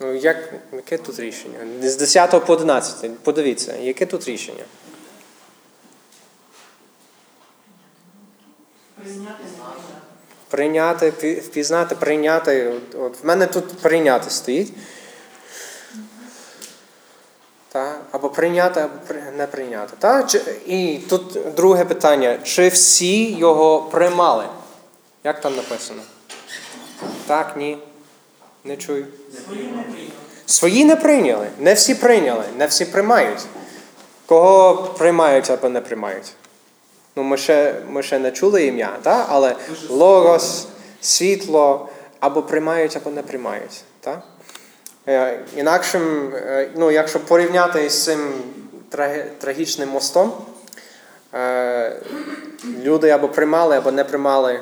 Ну, 0.00 0.14
як, 0.14 0.54
яке 0.72 0.98
тут 0.98 1.20
рішення? 1.20 1.58
З 1.82 1.96
10 1.96 2.46
по 2.46 2.52
11. 2.52 3.18
Подивіться, 3.18 3.76
яке 3.76 4.06
тут 4.06 4.28
рішення? 4.28 4.64
Прийняти 9.02 9.44
знання. 9.56 10.00
Прийняти, 10.50 11.10
впізнати, 11.46 11.94
прийняти. 11.94 12.68
От, 12.68 12.94
от 13.00 13.22
в 13.22 13.26
мене 13.26 13.46
тут 13.46 13.78
прийняти 13.78 14.30
стоїть. 14.30 14.72
Та? 17.68 17.98
Або 18.10 18.30
прийняти, 18.30 18.80
або 18.80 19.20
не 19.36 19.46
прийняти. 19.46 19.92
Та? 19.98 20.28
І 20.66 20.98
тут 21.08 21.38
друге 21.56 21.84
питання: 21.84 22.38
чи 22.42 22.68
всі 22.68 23.32
його 23.32 23.82
приймали? 23.82 24.44
Як 25.24 25.40
там 25.40 25.56
написано? 25.56 26.02
Так, 27.26 27.56
ні. 27.56 27.78
Не 28.64 28.76
чую. 28.76 29.06
Свої 29.46 29.64
не 29.64 29.76
прийняли. 29.82 30.10
Свої 30.46 30.84
не 30.84 30.96
прийняли. 30.96 31.48
Не 31.58 31.74
всі 31.74 31.94
прийняли, 31.94 32.44
не 32.58 32.66
всі 32.66 32.84
приймають. 32.84 33.40
Кого 34.26 34.76
приймають 34.98 35.50
або 35.50 35.68
не 35.68 35.80
приймають? 35.80 36.32
Ну, 37.16 37.22
ми 37.22 37.36
ще, 37.36 37.74
ми 37.88 38.02
ще 38.02 38.18
не 38.18 38.32
чули 38.32 38.66
ім'я, 38.66 38.98
та? 39.02 39.26
але 39.28 39.56
логос, 39.88 40.68
світло 41.00 41.88
або 42.20 42.42
приймають, 42.42 42.96
або 42.96 43.10
не 43.10 43.22
приймають. 43.22 43.84
Та? 44.00 44.22
Е, 45.08 45.40
Інакшим, 45.56 46.34
е, 46.34 46.70
ну, 46.76 46.90
якщо 46.90 47.20
порівняти 47.20 47.90
з 47.90 48.04
цим 48.04 48.34
трагічним 49.38 49.88
мостом, 49.88 50.32
е, 51.34 51.96
люди 52.82 53.10
або 53.10 53.28
приймали, 53.28 53.76
або 53.76 53.90
не 53.90 54.04
приймали 54.04 54.60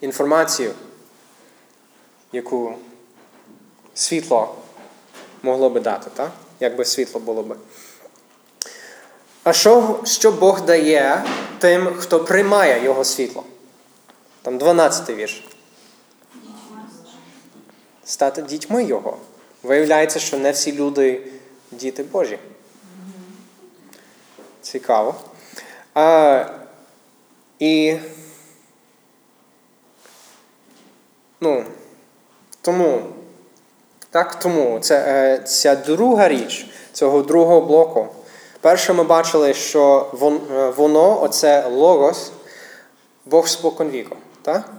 інформацію, 0.00 0.70
яку 2.32 2.74
світло 3.94 4.54
могло 5.42 5.70
би 5.70 5.80
дати, 5.80 6.10
так? 6.14 6.30
якби 6.60 6.84
світло 6.84 7.20
було 7.20 7.42
би. 7.42 7.56
А 9.46 9.52
що, 9.52 10.00
що 10.04 10.32
Бог 10.32 10.60
дає 10.60 11.24
тим, 11.58 11.86
хто 11.98 12.24
приймає 12.24 12.84
Його 12.84 13.04
світло? 13.04 13.44
Там 14.42 14.58
12 14.58 15.08
й 15.08 15.14
вірш. 15.14 15.44
Стати 18.04 18.42
дітьми 18.42 18.84
Його. 18.84 19.16
Виявляється, 19.62 20.18
що 20.18 20.38
не 20.38 20.50
всі 20.50 20.72
люди 20.72 21.22
діти 21.70 22.02
Божі. 22.02 22.38
Цікаво. 24.62 25.14
А, 25.94 26.44
і 27.58 27.96
ну, 31.40 31.64
тому 32.60 33.02
так, 34.10 34.38
тому 34.38 34.80
це, 34.80 34.98
е, 34.98 35.42
ця 35.44 35.76
друга 35.76 36.28
річ 36.28 36.66
цього 36.92 37.22
другого 37.22 37.60
блоку. 37.60 38.08
Перше, 38.60 38.92
ми 38.92 39.04
бачили, 39.04 39.54
що 39.54 40.10
е, 40.50 40.70
воно, 40.70 41.22
оце 41.22 41.66
логос, 41.66 42.32
Бог 43.24 43.48
споконвіку. 43.48 44.16
Так? 44.42 44.70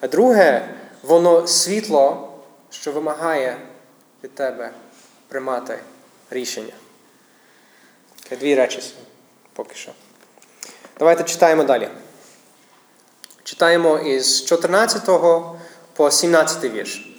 А 0.00 0.08
друге, 0.08 0.74
воно 1.02 1.46
світло, 1.46 2.32
що 2.70 2.92
вимагає 2.92 3.56
від 4.24 4.34
тебе 4.34 4.70
приймати 5.28 5.78
рішення. 6.30 6.72
Дві 8.30 8.54
речі 8.54 8.94
поки 9.52 9.74
що. 9.74 9.92
Давайте 10.98 11.24
читаємо 11.24 11.64
далі. 11.64 11.88
Читаємо 13.44 13.98
із 13.98 14.44
14 14.44 15.04
по 15.92 16.10
17 16.10 16.64
вірш. 16.64 17.14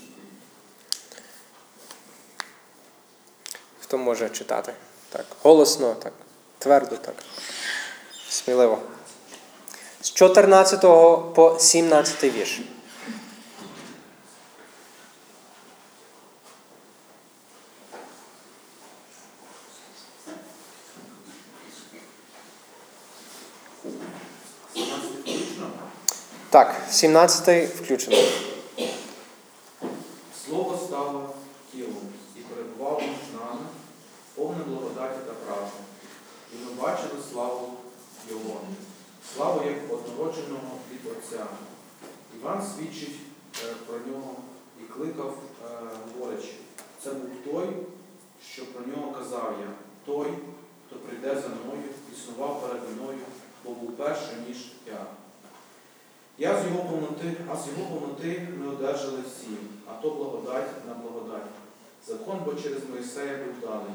Хто 3.80 3.98
може 3.98 4.30
читати? 4.30 4.74
Так, 5.12 5.26
голосно, 5.44 5.96
так, 6.04 6.14
твердо, 6.60 6.98
так. 6.98 7.16
Сміливо. 8.30 8.80
З 10.02 10.12
14 10.12 10.82
по 11.36 11.58
17 11.60 12.24
вірш. 12.24 12.62
Так, 26.50 26.76
17 26.90 27.70
включено. 27.70 28.18
Слово 30.46 30.80
стало 30.88 31.30
тілом 31.72 31.94
і 32.36 32.40
перебувало 32.40 33.00
між 33.00 33.40
нами, 33.40 33.66
благодаті 35.10 35.28
та 35.28 35.34
правди. 35.34 35.72
І 36.54 36.66
ми 36.66 36.82
бачили 36.82 37.22
славу 37.32 37.74
Його, 38.30 38.62
славу 39.36 39.62
як 39.68 39.94
однородженого 39.94 40.72
від 40.92 41.12
Отця. 41.12 41.46
Іван 42.36 42.64
свідчить 42.64 43.20
е, 43.64 43.74
про 43.88 43.98
нього 44.00 44.36
і 44.80 44.84
кликав, 44.84 45.38
е, 45.66 45.78
говорячи, 46.14 46.54
це 47.04 47.14
був 47.14 47.30
той, 47.54 47.68
що 48.54 48.66
про 48.66 48.88
нього 48.88 49.12
казав 49.12 49.56
я, 49.62 49.68
той, 50.06 50.28
хто 50.88 50.96
прийде 50.96 51.42
за 51.42 51.48
мною, 51.48 51.90
існував 52.14 52.62
переді 52.62 52.94
мною, 52.96 53.20
бо 53.66 53.72
був 53.72 53.92
перший, 53.92 54.36
ніж 54.48 54.58
я. 54.88 55.06
Я 56.38 56.62
з 56.62 56.66
його 56.66 56.84
повноти, 56.84 57.36
а 57.52 57.56
з 57.56 57.68
його 57.68 57.96
повноти 57.96 58.48
ми 58.60 58.68
одержали 58.68 59.20
всі, 59.28 59.58
а 59.88 60.02
то 60.02 60.10
благодать 60.10 60.88
на 60.88 60.94
благодать. 60.94 61.50
Закон 62.08 62.40
бо 62.46 62.54
через 62.54 62.90
Моїсея 62.90 63.38
був 63.38 63.70
даний, 63.70 63.94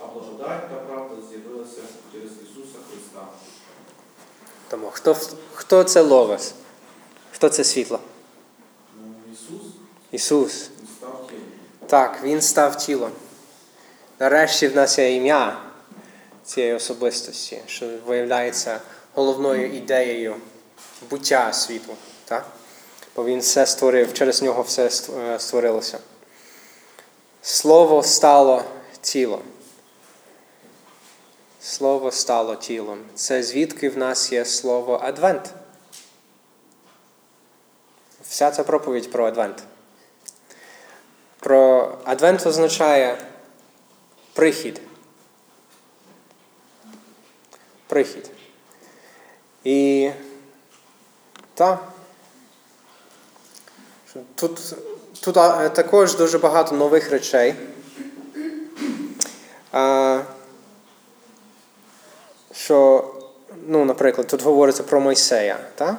а 0.00 0.06
благодать 0.06 0.68
та 0.70 0.74
правда 0.76 1.14
з'явилася 1.30 1.80
через 2.12 2.30
Ісуса 2.30 2.78
Христа. 2.90 3.26
Тому 4.68 4.90
хто, 4.90 5.16
хто 5.54 5.84
це 5.84 6.00
логос? 6.00 6.54
Хто 7.32 7.48
це 7.48 7.64
світло? 7.64 8.00
Ну, 8.96 9.14
Ісус 9.32 9.62
Ісус. 10.12 10.70
він 10.80 10.86
став 10.98 11.26
тілом. 11.28 11.42
Так, 11.86 12.20
Він 12.22 12.42
став 12.42 12.76
тілом. 12.76 13.10
нарешті 14.20 14.68
в 14.68 14.76
нас 14.76 14.98
є 14.98 15.14
ім'я 15.16 15.58
цієї 16.44 16.72
особистості, 16.74 17.60
що 17.66 17.86
виявляється 18.06 18.80
головною 19.14 19.72
ідеєю 19.76 20.36
буття 21.10 21.52
світу. 21.52 21.94
Так? 22.24 22.46
Бо 23.16 23.24
він 23.24 23.40
все 23.40 23.66
створив, 23.66 24.14
через 24.14 24.42
нього 24.42 24.62
все 24.62 24.90
е, 25.18 25.38
створилося. 25.38 25.98
Слово 27.42 28.02
стало 28.02 28.64
тілом. 29.00 29.42
Слово 31.64 32.10
стало 32.10 32.56
тілом. 32.56 32.98
Це 33.14 33.42
звідки 33.42 33.88
в 33.88 33.98
нас 33.98 34.32
є 34.32 34.44
слово 34.44 35.00
Адвент. 35.02 35.54
Вся 38.28 38.50
ця 38.50 38.64
проповідь 38.64 39.12
про 39.12 39.26
Адвент. 39.26 39.62
Про 41.38 41.92
Адвент 42.04 42.46
означає 42.46 43.18
прихід. 44.32 44.80
Прихід. 47.86 48.30
І 49.64 50.10
так. 51.54 51.92
Тут, 54.34 54.74
тут 55.20 55.34
також 55.74 56.16
дуже 56.16 56.38
багато 56.38 56.74
нових 56.74 57.10
речей. 57.10 57.54
Що, 62.64 63.04
ну, 63.66 63.84
наприклад, 63.84 64.26
тут 64.26 64.42
говориться 64.42 64.82
про 64.82 65.00
Мойсея. 65.00 65.58
Так? 65.74 65.96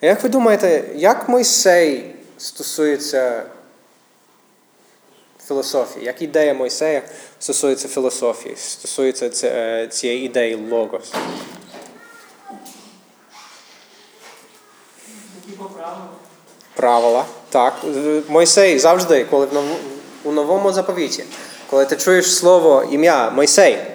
А 0.00 0.06
як 0.06 0.22
ви 0.22 0.28
думаєте, 0.28 0.90
як 0.94 1.28
Мойсей 1.28 2.14
стосується 2.38 3.46
філософії? 5.46 6.04
Як 6.04 6.22
ідея 6.22 6.54
Мойсея 6.54 7.02
стосується 7.38 7.88
філософії, 7.88 8.56
стосується 8.56 9.30
е, 9.44 9.88
цієї 9.88 10.26
ідеї 10.26 10.54
логос? 10.54 11.12
Поправили. 15.58 16.08
Правила. 16.74 17.24
Так. 17.48 17.74
Мойсей 18.28 18.78
завжди, 18.78 19.24
коли 19.24 19.46
в 19.46 19.52
у 20.24 20.32
новому 20.32 20.72
заповіті, 20.72 21.24
коли 21.74 21.86
ти 21.86 21.96
чуєш 21.96 22.36
слово 22.36 22.84
ім'я 22.90 23.30
Мойсей, 23.30 23.86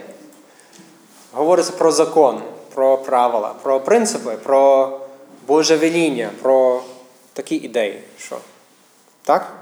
говориться 1.31 1.73
про 1.73 1.91
закон, 1.91 2.43
про 2.73 2.97
правила, 2.97 3.55
про 3.63 3.79
принципи, 3.79 4.31
про 4.31 4.99
Боже 5.47 5.77
веління, 5.77 6.29
про 6.41 6.83
такі 7.33 7.55
ідеї. 7.55 8.03
Що? 8.17 8.37
Так? 9.23 9.53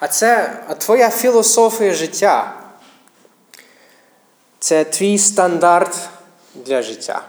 А 0.00 0.08
це 0.08 0.62
твоя 0.78 1.10
філософія 1.10 1.94
життя. 1.94 2.54
Це 4.58 4.84
твій 4.84 5.18
стандарт 5.18 6.08
для 6.54 6.82
життя. 6.82 7.22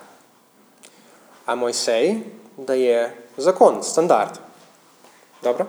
А 1.46 1.56
Мойсей 1.56 2.24
дає 2.58 3.14
закон, 3.38 3.84
стандарт. 3.84 4.40
Добре? 5.44 5.66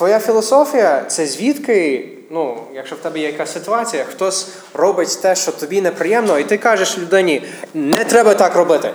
Твоя 0.00 0.20
філософія 0.20 1.04
це 1.04 1.26
звідки, 1.26 2.08
ну, 2.30 2.66
якщо 2.74 2.96
в 2.96 2.98
тебе 2.98 3.18
є 3.18 3.26
якась 3.26 3.52
ситуація, 3.52 4.04
хтось 4.04 4.48
робить 4.74 5.18
те, 5.22 5.36
що 5.36 5.52
тобі 5.52 5.80
неприємно, 5.80 6.38
і 6.38 6.44
ти 6.44 6.58
кажеш 6.58 6.98
людині, 6.98 7.42
не 7.74 8.04
треба 8.04 8.34
так 8.34 8.54
робити. 8.54 8.94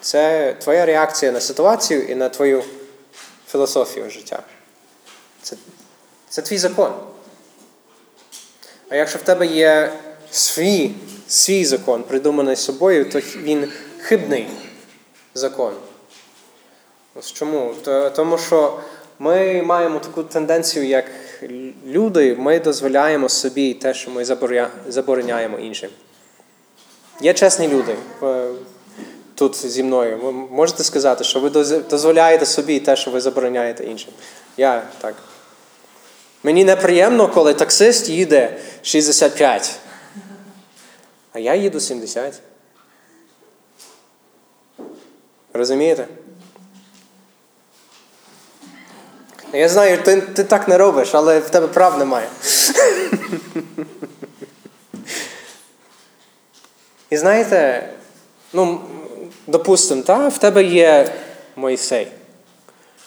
Це 0.00 0.54
твоя 0.62 0.86
реакція 0.86 1.32
на 1.32 1.40
ситуацію 1.40 2.02
і 2.02 2.14
на 2.14 2.28
твою 2.28 2.64
філософію 3.48 4.10
життя. 4.10 4.42
Це, 5.42 5.56
це 6.28 6.42
твій 6.42 6.58
закон. 6.58 6.92
А 8.88 8.96
якщо 8.96 9.18
в 9.18 9.22
тебе 9.22 9.46
є 9.46 9.92
свій, 10.30 10.94
свій 11.28 11.64
закон, 11.64 12.02
придуманий 12.02 12.56
собою, 12.56 13.10
то 13.10 13.20
він 13.20 13.72
хибний 13.98 14.48
закон. 15.34 15.74
Чому? 17.22 17.74
Тому 18.16 18.38
що 18.38 18.80
ми 19.18 19.62
маємо 19.62 19.98
таку 19.98 20.22
тенденцію, 20.22 20.86
як 20.86 21.04
люди, 21.86 22.36
ми 22.38 22.58
дозволяємо 22.58 23.28
собі 23.28 23.74
те, 23.74 23.94
що 23.94 24.10
ми 24.10 24.24
забороняємо 24.88 25.58
іншим. 25.58 25.90
Є 27.20 27.34
чесні 27.34 27.68
люди 27.68 27.96
е, 28.22 28.48
тут 29.34 29.56
зі 29.66 29.82
мною. 29.82 30.18
Ви 30.18 30.32
можете 30.32 30.84
сказати, 30.84 31.24
що 31.24 31.40
ви 31.40 31.50
дозволяєте 31.90 32.46
собі 32.46 32.80
те, 32.80 32.96
що 32.96 33.10
ви 33.10 33.20
забороняєте 33.20 33.84
іншим. 33.84 34.12
Я 34.56 34.82
так. 35.00 35.14
Мені 36.42 36.64
неприємно, 36.64 37.28
коли 37.28 37.54
таксист 37.54 38.08
їде 38.08 38.58
65, 38.82 39.78
а 41.32 41.38
я 41.38 41.54
їду 41.54 41.80
70. 41.80 42.40
Розумієте? 45.52 46.06
Я 49.54 49.68
знаю, 49.68 50.02
ти, 50.02 50.20
ти 50.20 50.44
так 50.44 50.68
не 50.68 50.78
робиш, 50.78 51.14
але 51.14 51.38
в 51.38 51.50
тебе 51.50 51.66
прав 51.66 51.98
немає. 51.98 52.28
І 57.10 57.16
знаєте, 57.16 57.88
ну, 58.52 58.80
допустимо, 59.46 60.02
та, 60.02 60.28
в 60.28 60.38
тебе 60.38 60.64
є 60.64 61.12
Мойсей, 61.56 62.08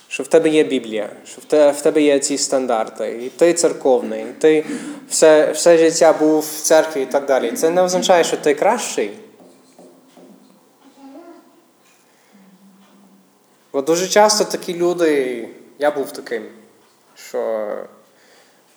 що 0.08 0.24
в 0.24 0.28
тебе 0.28 0.50
є 0.50 0.64
Біблія, 0.64 1.10
що 1.26 1.42
в 1.42 1.46
тебе, 1.46 1.72
в 1.72 1.82
тебе 1.82 2.02
є 2.02 2.20
ці 2.20 2.38
стандарти, 2.38 3.20
і 3.24 3.30
ти 3.30 3.54
церковний, 3.54 4.22
і 4.22 4.42
ти 4.42 4.66
все, 5.10 5.52
все 5.52 5.78
життя 5.78 6.14
був 6.14 6.40
в 6.40 6.62
церкві 6.62 7.02
і 7.02 7.06
так 7.06 7.26
далі. 7.26 7.52
Це 7.52 7.70
не 7.70 7.82
означає, 7.82 8.24
що 8.24 8.38
ти 8.38 8.56
кращий. 8.56 9.12
Бо 13.74 13.82
дуже 13.82 14.08
часто 14.08 14.44
такі 14.44 14.74
люди, 14.74 15.48
я 15.80 15.92
був 15.92 16.12
таким, 16.12 16.46
що 17.16 17.68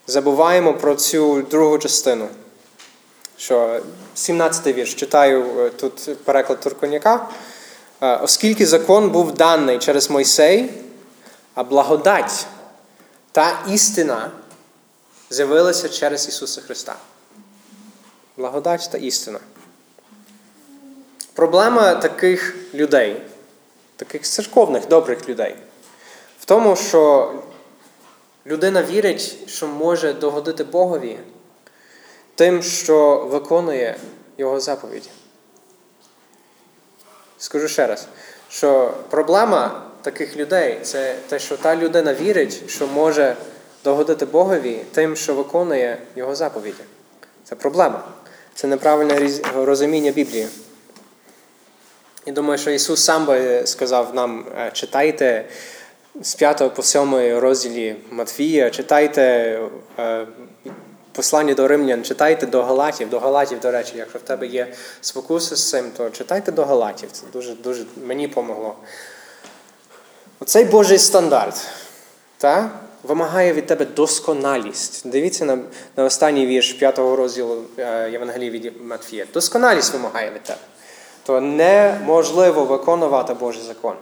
забуваємо 0.06 0.74
про 0.74 0.94
цю 0.94 1.42
другу 1.42 1.78
частину. 1.78 2.28
Що 3.36 3.82
17-й 4.16 4.72
вірш 4.72 4.94
читаю 4.94 5.44
е, 5.58 5.70
тут 5.70 6.24
переклад 6.24 6.60
Турконяка. 6.60 7.28
Е, 8.00 8.16
Оскільки 8.16 8.66
закон 8.66 9.10
був 9.10 9.32
даний 9.32 9.78
через 9.78 10.10
Мойсей, 10.10 10.70
а 11.54 11.64
благодать 11.64 12.46
та 13.32 13.64
істина 13.68 14.30
з'явилася 15.30 15.88
через 15.88 16.28
Ісуса 16.28 16.60
Христа. 16.60 16.96
Благодать 18.36 18.88
та 18.92 18.98
істина. 18.98 19.38
Проблема 21.34 21.94
таких 21.94 22.56
людей, 22.74 23.22
таких 23.96 24.22
церковних 24.22 24.88
добрих 24.88 25.28
людей, 25.28 25.56
тому, 26.50 26.76
що 26.76 27.32
людина 28.46 28.82
вірить, 28.82 29.36
що 29.46 29.66
може 29.66 30.12
догодити 30.12 30.64
Богові 30.64 31.18
тим, 32.34 32.62
що 32.62 33.28
виконує 33.30 33.96
Його 34.38 34.60
заповіді. 34.60 35.08
Скажу 37.38 37.68
ще 37.68 37.86
раз, 37.86 38.06
що 38.48 38.94
проблема 39.10 39.82
таких 40.02 40.36
людей 40.36 40.78
це 40.82 41.14
те, 41.28 41.38
що 41.38 41.56
та 41.56 41.76
людина 41.76 42.14
вірить, 42.14 42.70
що 42.70 42.86
може 42.86 43.36
догодити 43.84 44.26
Богові 44.26 44.80
тим, 44.92 45.16
що 45.16 45.34
виконує 45.34 45.98
Його 46.16 46.34
заповіді. 46.34 46.82
Це 47.44 47.54
проблема. 47.54 48.04
Це 48.54 48.66
неправильне 48.66 49.30
розуміння 49.54 50.10
Біблії. 50.10 50.48
І 52.26 52.32
думаю, 52.32 52.58
що 52.58 52.70
Ісус 52.70 53.04
сам 53.04 53.26
би 53.26 53.66
сказав 53.66 54.14
нам: 54.14 54.46
е, 54.58 54.70
читайте 54.72 55.44
з 56.20 56.34
5 56.34 56.74
по 56.74 56.82
7 56.82 57.38
розділі 57.38 57.96
Матфія, 58.10 58.70
читайте 58.70 59.22
е, 59.98 60.26
послання 61.12 61.54
до 61.54 61.68
римлян, 61.68 62.04
читайте 62.04 62.46
до 62.46 62.62
Галатів, 62.62 63.10
до 63.10 63.18
Галатів, 63.18 63.60
до 63.60 63.70
речі, 63.70 63.92
якщо 63.96 64.18
в 64.18 64.22
тебе 64.22 64.46
є 64.46 64.72
спокуси 65.00 65.56
з 65.56 65.70
цим, 65.70 65.90
то 65.96 66.10
читайте 66.10 66.52
до 66.52 66.64
Галатів. 66.64 67.08
Це 67.12 67.22
дуже, 67.32 67.54
дуже 67.54 67.84
мені 68.06 68.28
помогло. 68.28 68.76
Оцей 70.40 70.64
Божий 70.64 70.98
стандарт 70.98 71.66
та, 72.36 72.70
вимагає 73.02 73.52
від 73.52 73.66
тебе 73.66 73.84
досконалість. 73.84 75.08
Дивіться 75.08 75.44
на, 75.44 75.58
на 75.96 76.04
останній 76.04 76.46
вірш 76.46 76.72
5 76.72 76.98
розділу 76.98 77.62
е, 77.78 78.10
Євангелії 78.10 78.50
від 78.50 78.82
Матфія. 78.82 79.26
Досконалість 79.34 79.92
вимагає 79.92 80.30
від 80.30 80.42
тебе. 80.42 80.60
То 81.26 81.40
неможливо 81.40 82.64
виконувати 82.64 83.34
Божий 83.34 83.62
закон. 83.62 83.94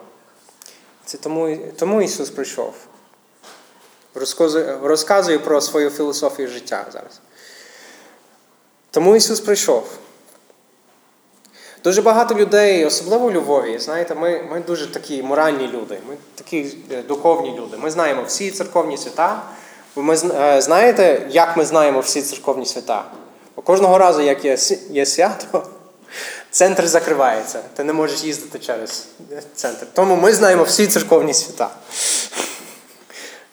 Це 1.09 1.19
тому, 1.19 1.57
тому 1.79 2.03
Ісус 2.03 2.31
прийшов. 2.31 2.75
Розказую, 4.15 4.79
розказую 4.83 5.41
про 5.41 5.61
свою 5.61 5.91
філософію 5.91 6.49
життя 6.49 6.87
зараз. 6.93 7.21
Тому 8.91 9.17
Ісус 9.17 9.41
прийшов. 9.41 9.85
Дуже 11.85 12.03
багато 12.03 12.35
людей, 12.35 12.85
особливо 12.85 13.27
у 13.27 13.33
Львові, 13.33 13.79
знаєте, 13.79 14.15
ми, 14.15 14.43
ми 14.51 14.61
дуже 14.61 14.87
такі 14.87 15.23
моральні 15.23 15.69
люди, 15.69 15.99
ми 16.09 16.17
такі 16.35 16.77
е, 16.91 17.03
духовні 17.03 17.55
люди. 17.59 17.77
Ми 17.77 17.91
знаємо 17.91 18.23
всі 18.23 18.51
церковні 18.51 18.99
свята. 18.99 19.43
Ми 19.97 20.15
е, 20.15 20.61
знаєте, 20.63 21.27
як 21.31 21.57
ми 21.57 21.65
знаємо 21.65 22.01
всі 22.01 22.23
церковні 22.23 22.67
свята? 22.67 23.05
Бо 23.57 23.63
кожного 23.63 23.99
разу, 23.99 24.21
як 24.21 24.45
є, 24.45 24.57
є 24.91 25.07
свято, 25.07 25.67
центр 26.59 26.89
закривається. 26.89 27.61
Ти 27.75 27.85
не 27.85 27.93
можеш 27.93 28.25
їздити 28.25 28.59
через 28.59 29.07
центр. 29.55 29.87
Тому 29.93 30.17
ми 30.17 30.33
знаємо 30.33 30.63
всі 30.63 30.87
церковні 30.87 31.35
свята. 31.35 31.71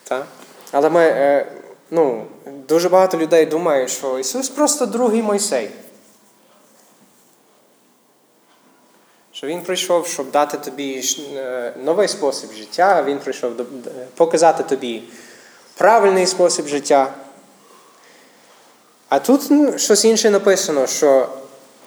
Так? 0.03 0.25
Але 0.71 0.89
ми, 0.89 1.03
е, 1.03 1.51
ну, 1.91 2.25
дуже 2.67 2.89
багато 2.89 3.17
людей 3.17 3.45
думають, 3.45 3.89
що 3.89 4.19
Ісус 4.19 4.49
просто 4.49 4.85
другий 4.85 5.21
Мойсей. 5.21 5.69
Що 9.31 9.47
Він 9.47 9.61
прийшов, 9.61 10.07
щоб 10.07 10.31
дати 10.31 10.57
тобі 10.57 11.03
е, 11.35 11.73
новий 11.83 12.07
спосіб 12.07 12.51
життя, 12.53 13.03
Він 13.03 13.19
прийшов 13.19 13.51
показати 14.15 14.63
тобі 14.63 15.03
правильний 15.77 16.27
спосіб 16.27 16.67
життя. 16.67 17.13
А 19.09 19.19
тут 19.19 19.41
ну, 19.49 19.77
щось 19.77 20.05
інше 20.05 20.29
написано, 20.29 20.87
що 20.87 21.29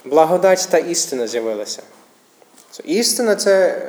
благодать 0.04 0.68
та 0.70 0.78
істина 0.78 1.26
з'явилася. 1.26 1.82
Істина 2.84 3.37
це 3.37 3.82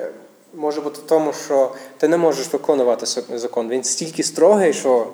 може 0.53 0.81
бути 0.81 1.01
в 1.01 1.03
тому, 1.03 1.33
що 1.33 1.75
ти 1.97 2.07
не 2.07 2.17
можеш 2.17 2.53
виконувати 2.53 3.05
закон. 3.37 3.69
Він 3.69 3.83
стільки 3.83 4.23
строгий, 4.23 4.73
що 4.73 5.13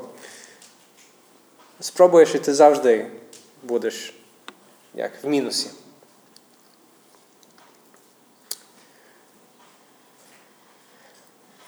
спробуєш 1.79 2.35
і 2.35 2.39
ти 2.39 2.53
завжди 2.53 3.07
будеш 3.63 4.13
як 4.93 5.11
в 5.23 5.27
мінусі. 5.27 5.69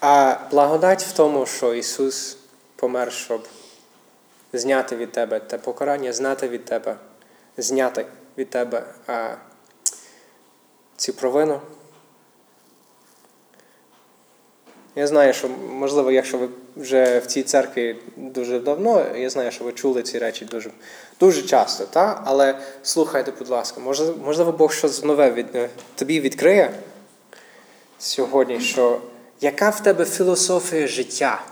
А 0.00 0.36
благодать 0.50 1.02
в 1.02 1.12
тому, 1.12 1.46
що 1.46 1.74
Ісус 1.74 2.36
помер, 2.76 3.12
щоб 3.12 3.48
зняти 4.52 4.96
від 4.96 5.12
тебе 5.12 5.40
те 5.40 5.58
покарання, 5.58 6.12
знати 6.12 6.48
від 6.48 6.64
тебе, 6.64 6.96
зняти 7.56 8.06
від 8.38 8.50
тебе 8.50 8.84
а, 9.06 9.34
цю 10.96 11.12
провину. 11.12 11.60
Я 14.94 15.06
знаю, 15.06 15.32
що, 15.32 15.48
можливо, 15.72 16.10
якщо 16.10 16.38
ви 16.38 16.48
вже 16.76 17.18
в 17.18 17.26
цій 17.26 17.42
церкві 17.42 17.96
дуже 18.16 18.60
давно, 18.60 19.06
я 19.16 19.30
знаю, 19.30 19.50
що 19.50 19.64
ви 19.64 19.72
чули 19.72 20.02
ці 20.02 20.18
речі 20.18 20.44
дуже, 20.44 20.70
дуже 21.20 21.42
часто, 21.42 21.84
та? 21.86 22.22
але 22.24 22.58
слухайте, 22.82 23.32
будь 23.38 23.48
ласка, 23.48 23.80
можливо, 24.24 24.52
Бог 24.52 24.72
щось 24.72 25.04
нове 25.04 25.30
від, 25.30 25.46
тобі 25.94 26.20
відкриє 26.20 26.74
сьогодні, 27.98 28.60
що 28.60 29.00
яка 29.40 29.70
в 29.70 29.82
тебе 29.82 30.04
філософія 30.04 30.86
життя? 30.86 31.42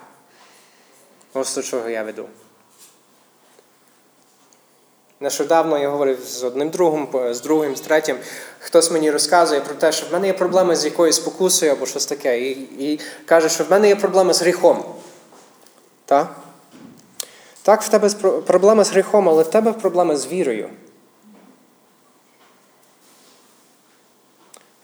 Ось 1.34 1.54
до 1.54 1.62
чого 1.62 1.88
я 1.88 2.02
веду. 2.02 2.26
Нещодавно 5.20 5.78
я 5.78 5.88
говорив 5.88 6.24
з 6.26 6.44
одним 6.44 6.70
другом, 6.70 7.08
з 7.34 7.40
другим, 7.40 7.76
з 7.76 7.80
третім. 7.80 8.16
Хтось 8.58 8.90
мені 8.90 9.10
розказує 9.10 9.60
про 9.60 9.74
те, 9.74 9.92
що 9.92 10.06
в 10.06 10.12
мене 10.12 10.26
є 10.26 10.32
проблеми 10.32 10.76
з 10.76 10.84
якоюсь 10.84 11.16
спокусою 11.16 11.72
або 11.72 11.86
щось 11.86 12.06
таке. 12.06 12.40
І, 12.40 12.50
і 12.78 13.00
каже, 13.24 13.48
що 13.48 13.64
в 13.64 13.70
мене 13.70 13.88
є 13.88 13.96
проблеми 13.96 14.34
з 14.34 14.42
гріхом. 14.42 14.84
Так? 16.04 16.36
Так, 17.62 17.82
в 17.82 17.88
тебе 17.88 18.10
проблеми 18.40 18.84
з 18.84 18.90
гріхом, 18.90 19.28
але 19.28 19.42
в 19.42 19.50
тебе 19.50 19.72
проблеми 19.72 20.16
з 20.16 20.26
вірою. 20.26 20.70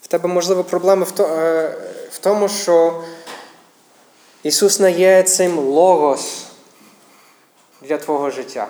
В 0.02 0.06
тебе, 0.06 0.28
можливо, 0.28 0.64
проблеми 0.64 1.06
в, 1.16 1.22
е, 1.22 1.74
тому, 2.20 2.48
що 2.48 3.02
Ісус 4.42 4.80
не 4.80 4.90
є 4.90 5.22
цим 5.22 5.58
логос 5.58 6.46
для 7.82 7.98
твого 7.98 8.30
життя. 8.30 8.68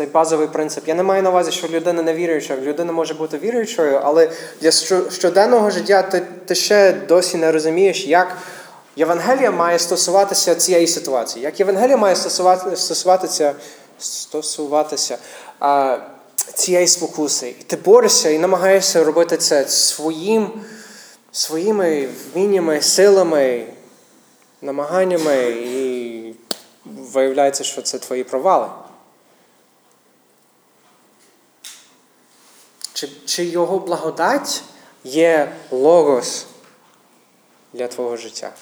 Цей 0.00 0.06
базовий 0.06 0.48
принцип. 0.48 0.88
Я 0.88 0.94
не 0.94 1.02
маю 1.02 1.22
на 1.22 1.30
увазі, 1.30 1.52
що 1.52 1.68
людина 1.68 2.02
не 2.02 2.14
віруюча, 2.14 2.56
людина 2.56 2.92
може 2.92 3.14
бути 3.14 3.38
віруючою, 3.38 4.00
але 4.04 4.30
для 4.60 4.70
щоденного 5.10 5.70
життя 5.70 6.02
ти, 6.02 6.22
ти 6.46 6.54
ще 6.54 6.92
досі 6.92 7.36
не 7.36 7.52
розумієш, 7.52 8.06
як 8.06 8.36
Євангелія 8.96 9.50
має 9.50 9.78
стосуватися 9.78 10.54
цієї 10.54 10.86
ситуації. 10.86 11.44
Як 11.44 11.60
Євангелія 11.60 11.96
має 11.96 12.16
стосувати, 12.16 12.76
стосуватися, 12.76 13.54
стосуватися 13.98 15.18
а, 15.60 15.98
цієї 16.54 16.86
спокуси. 16.86 17.54
І 17.60 17.62
ти 17.62 17.76
борешся 17.76 18.30
і 18.30 18.38
намагаєшся 18.38 19.04
робити 19.04 19.36
це 19.36 19.68
своїм, 19.68 20.50
своїми 21.32 22.08
вміннями, 22.32 22.82
силами, 22.82 23.64
намаганнями, 24.62 25.50
і 25.50 26.34
виявляється, 26.84 27.64
що 27.64 27.82
це 27.82 27.98
твої 27.98 28.24
провали. 28.24 28.66
Чи, 33.00 33.08
чи 33.26 33.44
його 33.44 33.78
благодать 33.78 34.62
є 35.04 35.52
логос 35.70 36.46
для 37.72 37.88
твого 37.88 38.16
життя? 38.16 38.52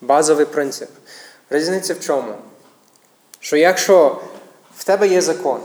Базовий 0.00 0.46
принцип. 0.46 0.88
Різниця 1.50 1.94
в 1.94 2.00
чому? 2.00 2.34
Що 3.40 3.56
якщо 3.56 4.20
в 4.76 4.84
тебе 4.84 5.08
є 5.08 5.20
закон, 5.20 5.60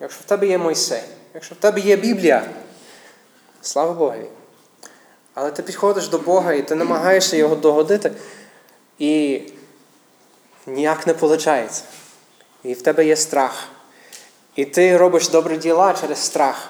якщо 0.00 0.20
в 0.20 0.24
тебе 0.24 0.46
є 0.46 0.58
Мойсей, 0.58 1.02
якщо 1.34 1.54
в 1.54 1.58
тебе 1.58 1.80
є 1.80 1.96
Біблія, 1.96 2.50
слава 3.62 3.92
Богові. 3.92 4.26
Але 5.34 5.50
ти 5.50 5.62
підходиш 5.62 6.08
до 6.08 6.18
Бога 6.18 6.52
і 6.52 6.62
ти 6.62 6.74
намагаєшся 6.74 7.36
його 7.36 7.56
догодити, 7.56 8.12
і 8.98 9.42
ніяк 10.66 11.06
не 11.06 11.12
виходить. 11.12 11.82
І 12.64 12.74
в 12.74 12.82
тебе 12.82 13.06
є 13.06 13.16
страх. 13.16 13.68
І 14.58 14.64
ти 14.64 14.96
робиш 14.96 15.28
добрі 15.28 15.56
діла 15.56 15.94
через 16.00 16.18
страх. 16.18 16.68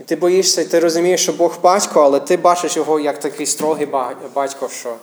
І 0.00 0.04
ти 0.04 0.16
боїшся, 0.16 0.62
і 0.62 0.64
ти 0.64 0.80
розумієш, 0.80 1.22
що 1.22 1.32
Бог 1.32 1.58
батько, 1.62 2.02
але 2.02 2.20
ти 2.20 2.36
бачиш 2.36 2.76
його 2.76 3.00
як 3.00 3.20
такий 3.20 3.46
строгий 3.46 3.86
батько, 4.34 4.68
що 4.68 4.96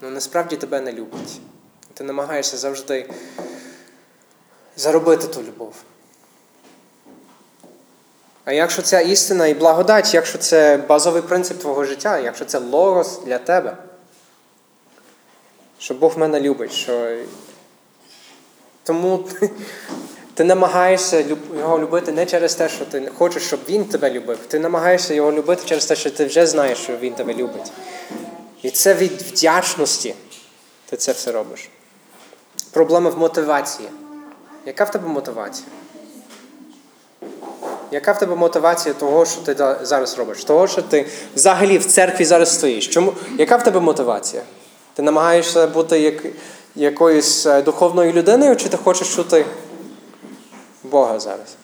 ну, 0.00 0.10
насправді 0.10 0.56
тебе 0.56 0.80
не 0.80 0.92
любить. 0.92 1.40
Ти 1.94 2.04
намагаєшся 2.04 2.56
завжди 2.56 3.10
заробити 4.76 5.26
ту 5.26 5.42
любов. 5.42 5.74
А 8.44 8.52
якщо 8.52 8.82
ця 8.82 9.00
істина 9.00 9.46
і 9.46 9.54
благодать, 9.54 10.14
якщо 10.14 10.38
це 10.38 10.76
базовий 10.76 11.22
принцип 11.22 11.58
твого 11.58 11.84
життя, 11.84 12.18
якщо 12.18 12.44
це 12.44 12.58
логос 12.58 13.20
для 13.24 13.38
тебе, 13.38 13.76
що 15.78 15.94
Бог 15.94 16.18
мене 16.18 16.40
любить, 16.40 16.72
що 16.72 17.16
тому 18.84 19.24
ти 20.34 20.44
намагаєшся 20.44 21.24
його 21.58 21.78
любити 21.78 22.12
не 22.12 22.26
через 22.26 22.54
те, 22.54 22.68
що 22.68 22.84
ти 22.84 23.10
хочеш, 23.18 23.42
щоб 23.42 23.60
він 23.68 23.84
тебе 23.84 24.10
любив. 24.10 24.38
Ти 24.48 24.58
намагаєшся 24.58 25.14
його 25.14 25.32
любити 25.32 25.62
через 25.66 25.86
те, 25.86 25.96
що 25.96 26.10
ти 26.10 26.26
вже 26.26 26.46
знаєш, 26.46 26.78
що 26.78 26.96
він 26.96 27.12
тебе 27.12 27.34
любить. 27.34 27.72
І 28.62 28.70
це 28.70 28.94
від 28.94 29.12
вдячності 29.12 30.14
ти 30.90 30.96
це 30.96 31.12
все 31.12 31.32
робиш. 31.32 31.70
Проблема 32.70 33.10
в 33.10 33.18
мотивації. 33.18 33.88
Яка 34.66 34.84
в 34.84 34.90
тебе 34.90 35.08
мотивація? 35.08 35.68
Яка 37.90 38.12
в 38.12 38.18
тебе 38.18 38.34
мотивація 38.34 38.94
того, 38.94 39.26
що 39.26 39.40
ти 39.40 39.54
зараз 39.82 40.18
робиш? 40.18 40.44
Того, 40.44 40.66
що 40.66 40.82
ти 40.82 41.06
взагалі 41.36 41.78
в 41.78 41.84
церкві 41.84 42.24
зараз 42.24 42.54
стоїш? 42.54 42.88
Чому? 42.88 43.12
Яка 43.38 43.56
в 43.56 43.64
тебе 43.64 43.80
мотивація? 43.80 44.42
Ти 44.94 45.02
намагаєшся 45.02 45.66
бути 45.66 46.00
як, 46.00 46.14
якоюсь 46.74 47.46
е, 47.46 47.62
духовною 47.62 48.12
людиною, 48.12 48.56
чи 48.56 48.68
ти 48.68 48.76
хочеш 48.76 49.14
чути 49.14 49.46
Бога 50.82 51.20
зараз? 51.20 51.56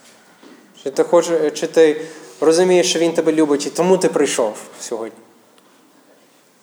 Чи 0.83 0.91
ти, 0.91 1.03
хочеш, 1.05 1.61
чи 1.61 1.67
ти 1.67 2.07
розумієш, 2.41 2.91
що 2.91 2.99
Він 2.99 3.13
тебе 3.13 3.33
любить, 3.33 3.67
і 3.67 3.71
тому 3.71 3.99
ти 3.99 4.09
прийшов 4.09 4.57
сьогодні? 4.81 5.19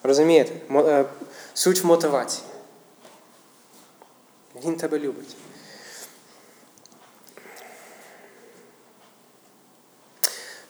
Розумієте? 0.03 0.53
Е, 0.71 1.05
Суть 1.53 1.83
в 1.83 1.85
мотивації. 1.85 2.43
Він 4.65 4.75
тебе 4.75 4.99
любить. 4.99 5.35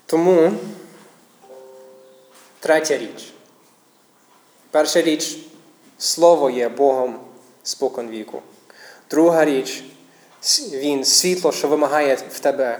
Тому 0.05 0.51
третя 2.59 2.97
річ. 2.97 3.33
Перша 4.71 5.01
річ 5.01 5.37
слово 5.97 6.49
є 6.49 6.69
Богом 6.69 7.19
спокон 7.67 8.09
віку. 8.09 8.41
Друга 9.09 9.45
річ 9.45 9.83
він 10.71 11.05
світло, 11.05 11.51
що 11.51 11.67
вимагає 11.67 12.15
в 12.15 12.39
тебе 12.39 12.79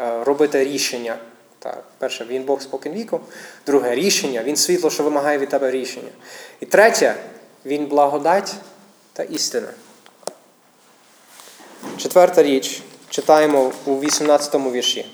е, 0.00 0.24
робити 0.24 0.64
рішення. 0.64 1.18
Так, 1.58 1.84
перше, 1.98 2.24
він 2.24 2.42
Бог 2.42 2.62
спокон 2.62 2.92
віку. 2.92 3.20
Друге 3.66 3.94
рішення, 3.94 4.42
він 4.42 4.56
світло, 4.56 4.90
що 4.90 5.02
вимагає 5.02 5.38
від 5.38 5.48
тебе 5.48 5.70
рішення. 5.70 6.10
І 6.60 6.66
третє, 6.66 7.14
він 7.64 7.86
благодать 7.86 8.54
та 9.12 9.22
істина. 9.22 9.68
Четверта 11.96 12.42
річ 12.42 12.82
читаємо 13.08 13.72
у 13.84 14.00
18 14.00 14.54
вірші. 14.54 15.06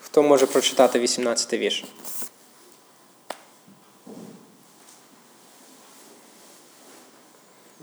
Хто 0.00 0.22
може 0.22 0.46
прочитати 0.46 0.98
18 0.98 1.52
вірш? 1.52 1.84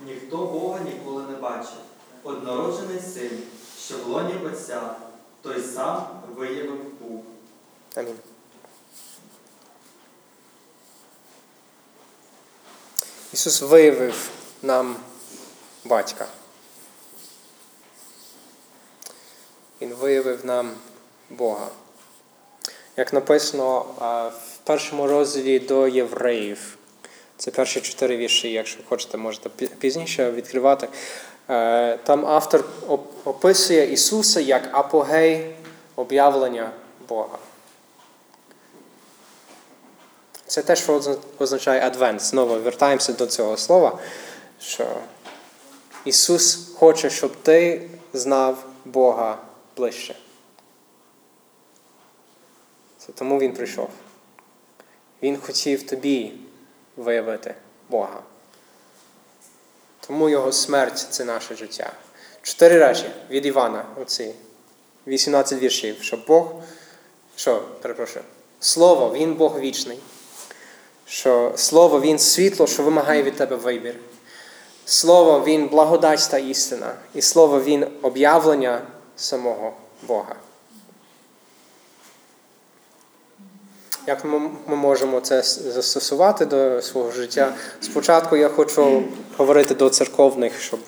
Ніхто 0.08 0.38
Бога 0.38 0.80
ніколи 0.80 1.24
не 1.24 1.38
бачив. 1.38 1.78
Однороджений 2.24 3.00
син, 3.00 3.32
що 3.86 3.96
в 3.98 4.08
лоні 4.08 4.34
Отця, 4.46 4.96
той 5.42 5.62
сам 5.76 6.08
виявив 6.36 6.80
був. 7.02 7.24
Амінь. 7.96 8.16
Ісус 13.34 13.62
виявив 13.62 14.30
нам 14.64 14.96
батька. 15.86 16.28
Він 19.82 19.94
виявив 19.94 20.46
нам 20.46 20.72
Бога. 21.30 21.68
Як 22.98 23.14
написано 23.14 23.80
в 24.46 24.58
першому 24.64 25.08
розділі 25.08 25.60
до 25.60 25.88
євреїв, 25.88 26.78
це 27.38 27.52
перші 27.52 27.82
чотири 27.82 28.18
вірші, 28.18 28.52
якщо 28.52 28.80
хочете, 28.90 29.18
можете 29.18 29.50
пізніше 29.50 30.32
відкривати. 30.32 30.88
Е, 31.50 31.98
Там 31.98 32.26
автор 32.26 32.66
описує 33.26 33.94
Ісуса 33.94 34.40
як 34.40 34.70
апогей 34.72 35.56
об'явлення 35.96 36.72
Бога. 37.10 37.38
Це 40.48 40.62
те, 40.62 40.76
що 40.76 41.18
означає 41.40 41.88
адвент. 41.88 42.22
Знову 42.22 42.60
вертаємося 42.60 43.14
до 43.14 43.28
цього 43.28 43.58
слова, 43.58 44.00
що 44.60 44.88
Ісус 46.06 46.70
хоче, 46.76 47.10
щоб 47.10 47.36
ти 47.36 47.90
знав 48.14 48.66
Бога 48.86 49.38
ближче. 49.78 50.16
Це 52.98 53.12
тому 53.12 53.40
Він 53.40 53.54
прийшов. 53.54 53.90
Він 55.24 55.38
хотів 55.38 55.88
тобі 55.88 56.34
виявити 56.98 57.56
Бога. 57.90 58.20
Тому 60.08 60.30
Його 60.30 60.52
смерть 60.52 61.08
це 61.10 61.26
наше 61.26 61.56
життя. 61.56 61.94
Чотири 62.42 62.80
речі 62.80 63.12
від 63.30 63.46
Івана, 63.46 63.86
оці 64.02 64.36
18 65.08 65.62
віршів, 65.62 65.96
що 66.02 66.18
Бог, 66.28 66.52
що, 67.36 67.64
перепрошую, 67.82 68.26
Слово, 68.60 69.14
Він 69.14 69.34
Бог 69.34 69.60
вічний. 69.60 70.00
Що 71.08 71.54
Слово 71.56 72.02
Він 72.02 72.20
світло, 72.20 72.68
що 72.68 72.84
вимагає 72.84 73.24
від 73.24 73.36
тебе 73.36 73.56
вибір. 73.56 73.96
Слово 74.86 75.44
Він 75.46 75.68
благодать 75.68 76.28
та 76.32 76.38
істина. 76.38 76.94
І 77.14 77.22
Слово 77.22 77.62
Він 77.62 77.88
об'явлення 78.02 78.82
самого 79.16 79.74
Бога. 80.08 80.36
Як 84.08 84.26
ми 84.26 84.40
можемо 84.76 85.20
це 85.20 85.42
застосувати 85.42 86.46
до 86.46 86.82
свого 86.82 87.12
життя? 87.12 87.54
Спочатку 87.82 88.36
я 88.36 88.50
хочу 88.50 89.04
говорити 89.38 89.76
до 89.76 89.90
церковних, 89.90 90.62
щоб 90.62 90.80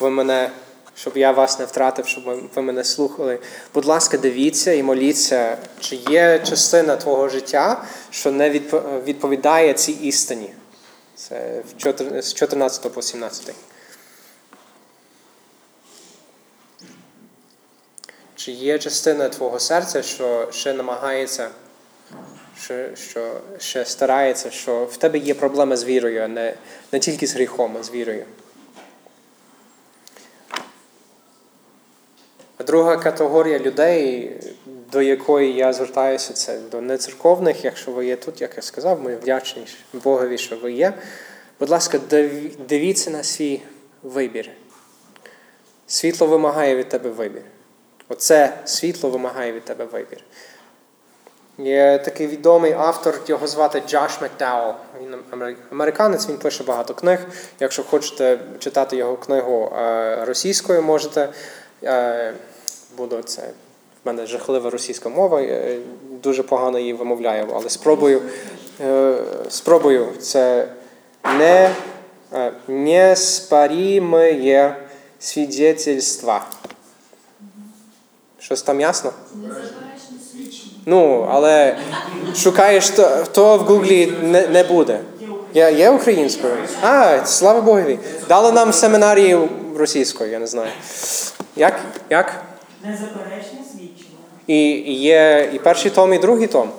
ви 0.00 0.10
мене, 0.10 0.50
щоб 0.96 1.16
я 1.16 1.30
вас 1.32 1.58
не 1.58 1.64
втратив, 1.64 2.06
щоб 2.06 2.24
ви- 2.54 2.62
мене 2.62 2.84
слухали. 2.84 3.38
Будь 3.74 3.84
ласка, 3.84 4.18
дивіться 4.18 4.72
і 4.72 4.82
моліться, 4.82 5.58
чи 5.80 5.96
є 5.96 6.38
частина 6.48 6.96
твого 6.96 7.28
життя, 7.28 7.84
що 8.10 8.32
не 8.32 8.50
відпо- 8.50 9.04
відповідає 9.04 9.74
цій 9.74 9.92
істині. 9.92 10.50
Це 11.16 11.62
з 12.22 12.34
14 12.34 12.90
по 12.90 13.02
17. 13.02 13.54
Чи 18.36 18.52
є 18.52 18.78
частина 18.78 19.28
твого 19.28 19.60
серця, 19.60 20.02
що 20.02 20.48
ще 20.52 20.72
намагається 20.72 21.48
що, 22.62 22.96
що 22.96 23.40
ще 23.58 23.84
старається, 23.84 24.50
що 24.50 24.84
в 24.84 24.96
тебе 24.96 25.18
є 25.18 25.34
проблеми 25.34 25.76
з 25.76 25.84
вірою, 25.84 26.22
а 26.22 26.28
не, 26.28 26.54
не 26.92 26.98
тільки 26.98 27.26
з 27.26 27.34
гріхом, 27.34 27.76
а 27.80 27.82
з 27.82 27.90
вірою. 27.90 28.24
Друга 32.74 32.96
категорія 32.96 33.58
людей, 33.58 34.32
до 34.92 35.02
якої 35.02 35.54
я 35.54 35.72
звертаюся, 35.72 36.32
це 36.32 36.58
до 36.70 36.80
нецерковних, 36.80 37.64
якщо 37.64 37.90
ви 37.90 38.06
є 38.06 38.16
тут, 38.16 38.40
як 38.40 38.56
я 38.56 38.62
сказав, 38.62 39.00
ми 39.00 39.16
вдячні 39.16 39.66
Богові, 39.92 40.38
що 40.38 40.56
ви 40.56 40.72
є. 40.72 40.92
Будь 41.60 41.70
ласка, 41.70 41.98
дивіться 42.68 43.10
на 43.10 43.22
свій 43.22 43.62
вибір. 44.02 44.50
Світло 45.86 46.26
вимагає 46.26 46.76
від 46.76 46.88
тебе 46.88 47.10
вибір. 47.10 47.42
Оце 48.08 48.58
світло 48.64 49.10
вимагає 49.10 49.52
від 49.52 49.64
тебе 49.64 49.84
вибір. 49.84 50.18
Є 51.58 51.98
такий 51.98 52.26
відомий 52.26 52.72
автор, 52.72 53.20
його 53.26 53.46
звати 53.46 53.82
Джош 53.88 54.20
Макдауел. 54.20 54.74
Він 55.02 55.16
американець, 55.72 56.28
він 56.28 56.36
пише 56.36 56.64
багато 56.64 56.94
книг. 56.94 57.18
Якщо 57.60 57.82
хочете 57.82 58.38
читати 58.58 58.96
його 58.96 59.16
книгу 59.16 59.72
е, 59.76 60.24
російською, 60.24 60.82
можете. 60.82 61.28
Буду 62.96 63.22
це. 63.22 63.42
В 63.42 64.06
мене 64.06 64.26
жахлива 64.26 64.70
російська 64.70 65.08
мова, 65.08 65.40
е, 65.42 65.78
дуже 66.22 66.42
погано 66.42 66.78
її 66.78 66.92
вимовляю, 66.92 67.46
але 67.54 67.70
спробую. 67.70 68.22
е, 68.80 69.14
Спробую. 69.48 70.08
Це 70.20 70.68
не 71.38 71.70
е, 72.32 72.52
неспарімые 72.68 74.74
свідетельства. 75.20 76.46
Щось 78.38 78.62
там 78.62 78.80
ясно? 78.80 79.12
Ну, 80.86 81.28
але 81.30 81.78
шукаєш, 82.36 82.90
то, 82.90 83.24
то 83.32 83.56
в 83.56 83.60
Гуглі 83.60 84.12
не, 84.22 84.46
не 84.48 84.64
буде. 84.64 85.00
Я 85.54 85.70
є 85.70 85.90
українською. 85.90 86.54
А, 86.82 87.26
слава 87.26 87.60
Богові. 87.60 87.98
Дали 88.28 88.52
нам 88.52 88.72
семінарії 88.72 89.38
російською, 89.76 90.30
я 90.30 90.38
не 90.38 90.46
знаю. 90.46 90.70
Як? 91.56 91.80
Як? 92.10 92.42
Незаперечне 92.84 93.58
свідчення. 93.72 94.18
І 94.46 94.92
є 94.92 95.50
і 95.54 95.58
перший 95.58 95.90
том, 95.90 96.14
і 96.14 96.18
другий 96.18 96.46
том 96.46 96.70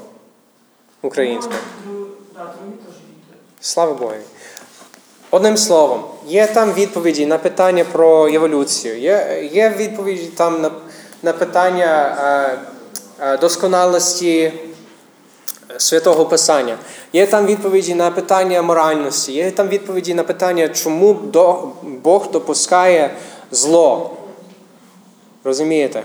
українською. 1.02 1.60
Він. 1.88 2.06
Слава 3.60 3.94
Богові. 3.94 4.20
Одним 5.32 5.58
словом, 5.58 6.04
є 6.28 6.48
там 6.48 6.74
відповіді 6.74 7.26
на 7.26 7.38
питання 7.38 7.86
про 7.92 8.28
еволюцію, 8.28 9.00
є, 9.00 9.50
є 9.54 9.70
відповіді 9.78 10.26
там 10.26 10.62
на, 10.62 10.72
на 11.24 11.34
питання 11.34 12.18
е, 13.20 13.26
е, 13.26 13.38
досконалості 13.38 14.54
святого 15.78 16.26
Писання, 16.26 16.78
є 17.14 17.28
там 17.28 17.46
відповіді 17.46 17.96
на 17.96 18.12
питання 18.12 18.62
моральності, 18.62 19.32
є 19.32 19.52
там 19.52 19.68
відповіді 19.68 20.14
на 20.14 20.24
питання, 20.24 20.70
чому 20.70 21.14
до, 21.14 21.68
Бог 21.84 22.32
допускає 22.32 23.12
зло. 23.52 24.18
Розумієте? 25.46 26.04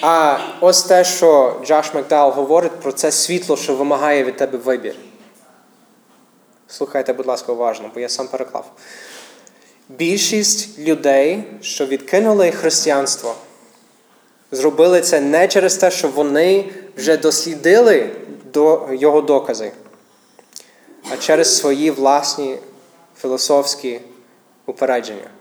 А 0.00 0.38
ось 0.60 0.82
те, 0.82 1.04
що 1.04 1.60
Джаш 1.64 1.94
Макдал 1.94 2.30
говорить 2.30 2.80
про 2.80 2.92
це 2.92 3.12
світло, 3.12 3.56
що 3.56 3.74
вимагає 3.74 4.24
від 4.24 4.36
тебе 4.36 4.58
вибір. 4.58 4.94
Слухайте, 6.68 7.12
будь 7.12 7.26
ласка, 7.26 7.52
уважно, 7.52 7.90
бо 7.94 8.00
я 8.00 8.08
сам 8.08 8.28
переклав. 8.28 8.70
Більшість 9.88 10.78
людей, 10.78 11.44
що 11.60 11.86
відкинули 11.86 12.50
християнство, 12.50 13.34
зробили 14.52 15.00
це 15.00 15.20
не 15.20 15.48
через 15.48 15.76
те, 15.76 15.90
що 15.90 16.08
вони 16.08 16.64
вже 16.96 17.16
дослідили 17.16 18.10
до 18.52 18.88
його 18.92 19.20
докази, 19.20 19.72
а 21.12 21.16
через 21.16 21.58
свої 21.58 21.90
власні 21.90 22.58
філософські 23.16 24.00
упередження. 24.66 25.35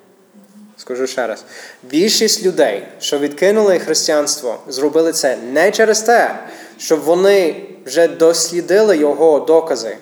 Скажу 0.86 1.08
ще 1.08 1.28
раз. 1.28 1.44
Більшість 1.84 2.46
людей, 2.46 2.88
що 3.00 3.20
відкинули 3.20 3.80
християнство, 3.80 4.60
зробили 4.68 5.14
це 5.14 5.38
не 5.38 5.72
через 5.72 6.02
те, 6.02 6.50
що 6.78 6.98
вони 6.98 7.70
вже 7.86 8.08
дослідили 8.08 8.98
його 8.98 9.40
докази, 9.40 9.98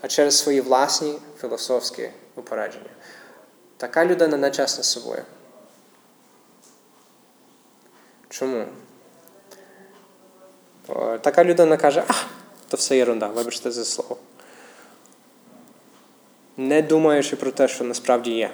а 0.00 0.08
через 0.08 0.38
свої 0.38 0.60
власні 0.60 1.14
філософські 1.40 2.10
упередження. 2.36 2.90
Така 3.76 4.06
людина 4.06 4.36
не 4.36 4.50
чесна 4.50 4.84
з 4.84 4.90
собою. 4.90 5.22
Чому? 8.28 8.64
Така 11.20 11.44
людина 11.44 11.76
каже, 11.76 12.04
а, 12.08 12.12
то 12.68 12.76
все 12.76 12.98
ерунда, 12.98 13.26
вибачте 13.26 13.70
за 13.70 13.84
слово. 13.84 14.16
Не 16.56 16.82
думаючи 16.82 17.36
про 17.36 17.50
те, 17.50 17.68
що 17.68 17.84
насправді 17.84 18.30
є. 18.30 18.50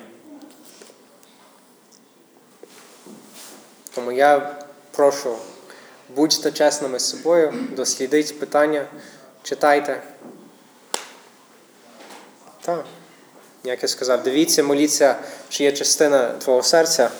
Тому 3.97 4.13
я 4.13 4.57
прошу, 4.91 5.37
будьте 6.09 6.53
чесними 6.53 6.99
з 6.99 7.11
собою, 7.11 7.55
дослідіть 7.77 8.41
питання, 8.41 8.87
читайте. 9.43 10.03
Так. 12.61 12.85
як 13.65 13.83
я 13.83 13.89
сказав, 13.89 14.23
дивіться, 14.23 14.63
моліться, 14.63 15.17
чи 15.49 15.65
є 15.65 15.73
частина 15.73 16.29
твого 16.29 16.63
серця, 16.63 17.11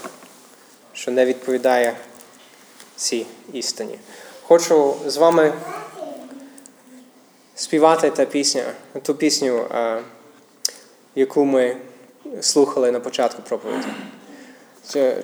що 0.93 1.11
не 1.11 1.25
відповідає 1.25 1.97
цій 2.97 3.27
істині. 3.53 3.99
Хочу 4.43 4.97
з 5.07 5.17
вами 5.17 5.53
співати 7.55 8.11
та 8.11 8.25
пісню, 8.25 8.63
ту 9.03 9.15
пісню, 9.15 9.67
е, 9.75 10.03
яку 11.15 11.45
ми 11.45 11.77
слухали 12.41 12.91
на 12.91 13.01
початку 13.01 13.43
проповіді. 13.43 13.89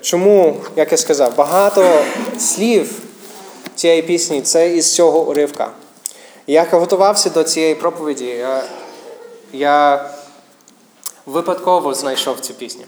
Чому, 0.01 0.57
як 0.77 0.93
я 0.93 0.99
сказав, 0.99 1.37
багато 1.37 2.05
слів 2.39 3.01
цієї 3.75 4.03
пісні 4.03 4.43
це 4.43 4.77
із 4.77 4.95
цього 4.95 5.29
уривка. 5.29 5.71
Як 6.47 6.73
я 6.73 6.79
готувався 6.79 7.31
до 7.31 7.45
цієї 7.45 7.75
проповіді, 7.75 8.25
я, 8.25 8.65
я 9.53 10.11
випадково 11.27 11.95
знайшов 11.95 12.41
цю 12.41 12.55
пісню. 12.55 12.85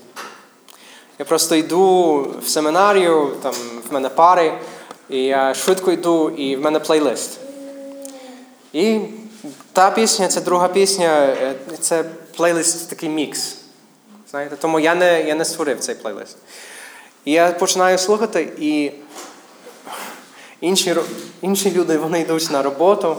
Я 1.18 1.24
просто 1.24 1.54
йду 1.54 2.16
в 2.44 2.48
семінарію, 2.48 3.30
там 3.42 3.54
в 3.90 3.92
мене 3.92 4.08
пари, 4.08 4.58
і 5.08 5.18
я 5.18 5.54
швидко 5.54 5.92
йду, 5.92 6.30
і 6.30 6.56
в 6.56 6.60
мене 6.60 6.80
плейлист. 6.80 7.38
І 8.72 9.00
та 9.72 9.90
пісня, 9.90 10.28
це 10.28 10.40
друга 10.40 10.68
пісня, 10.68 11.36
е, 11.42 11.54
це 11.80 12.04
плейлист 12.36 12.90
такий 12.90 13.08
мікс. 13.08 13.56
Знаєте, 14.34 14.56
тому 14.56 14.80
я 14.80 14.94
не, 14.94 15.22
я 15.22 15.34
не 15.34 15.44
створив 15.44 15.80
цей 15.80 15.94
плейлист. 15.94 16.36
І 17.24 17.32
я 17.32 17.52
починаю 17.52 17.98
слухати, 17.98 18.52
і 18.58 18.92
інші, 20.60 20.96
інші 21.40 21.70
люди 21.70 21.98
вони 21.98 22.20
йдуть 22.20 22.50
на 22.50 22.62
роботу, 22.62 23.16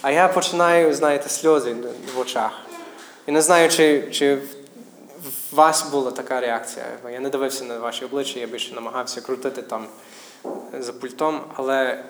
а 0.00 0.10
я 0.10 0.28
починаю, 0.28 0.94
знаєте, 0.94 1.28
сльози 1.28 1.76
в 2.16 2.20
очах. 2.20 2.50
І 3.26 3.32
не 3.32 3.42
знаю, 3.42 3.68
чи, 3.68 4.10
чи 4.12 4.34
в 4.34 5.54
вас 5.54 5.90
була 5.90 6.10
така 6.10 6.40
реакція. 6.40 6.84
Я 7.12 7.20
не 7.20 7.28
дивився 7.28 7.64
на 7.64 7.78
ваші 7.78 8.04
обличчя, 8.04 8.40
я 8.40 8.46
більше 8.46 8.74
намагався 8.74 9.20
крутити 9.20 9.62
там 9.62 9.86
за 10.78 10.92
пультом, 10.92 11.40
але 11.54 12.04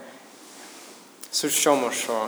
суть 1.31 1.53
в 1.53 1.61
чому, 1.61 1.91
що 1.91 2.27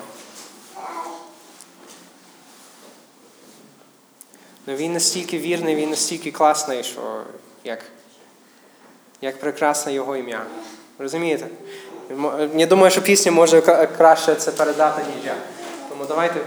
ну, 4.66 4.74
він 4.74 4.92
настільки 4.92 5.38
вірний, 5.38 5.74
він 5.74 5.90
настільки 5.90 6.30
класний, 6.30 6.84
що 6.84 7.22
як, 7.64 7.78
як 9.20 9.40
прекрасне 9.40 9.92
його 9.92 10.16
ім'я. 10.16 10.44
Розумієте? 10.98 11.46
Я 12.54 12.66
думаю, 12.66 12.90
що 12.90 13.02
пісня 13.02 13.32
може 13.32 13.60
краще 13.96 14.34
це 14.34 14.50
передати, 14.50 15.02
ніж 15.16 15.26
я. 15.26 15.34
Тому 15.88 16.04
давайте 16.04 16.40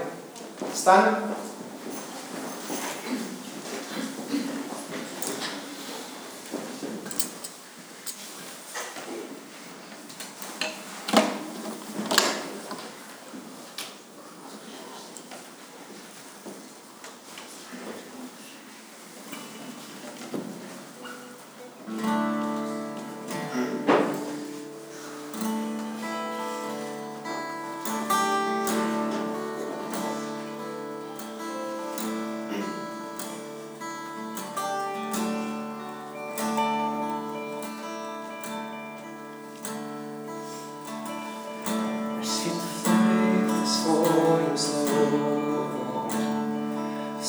встанемо. 0.74 1.16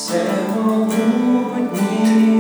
se 0.10 0.24
mogu 0.56 0.90
njih 1.74 2.39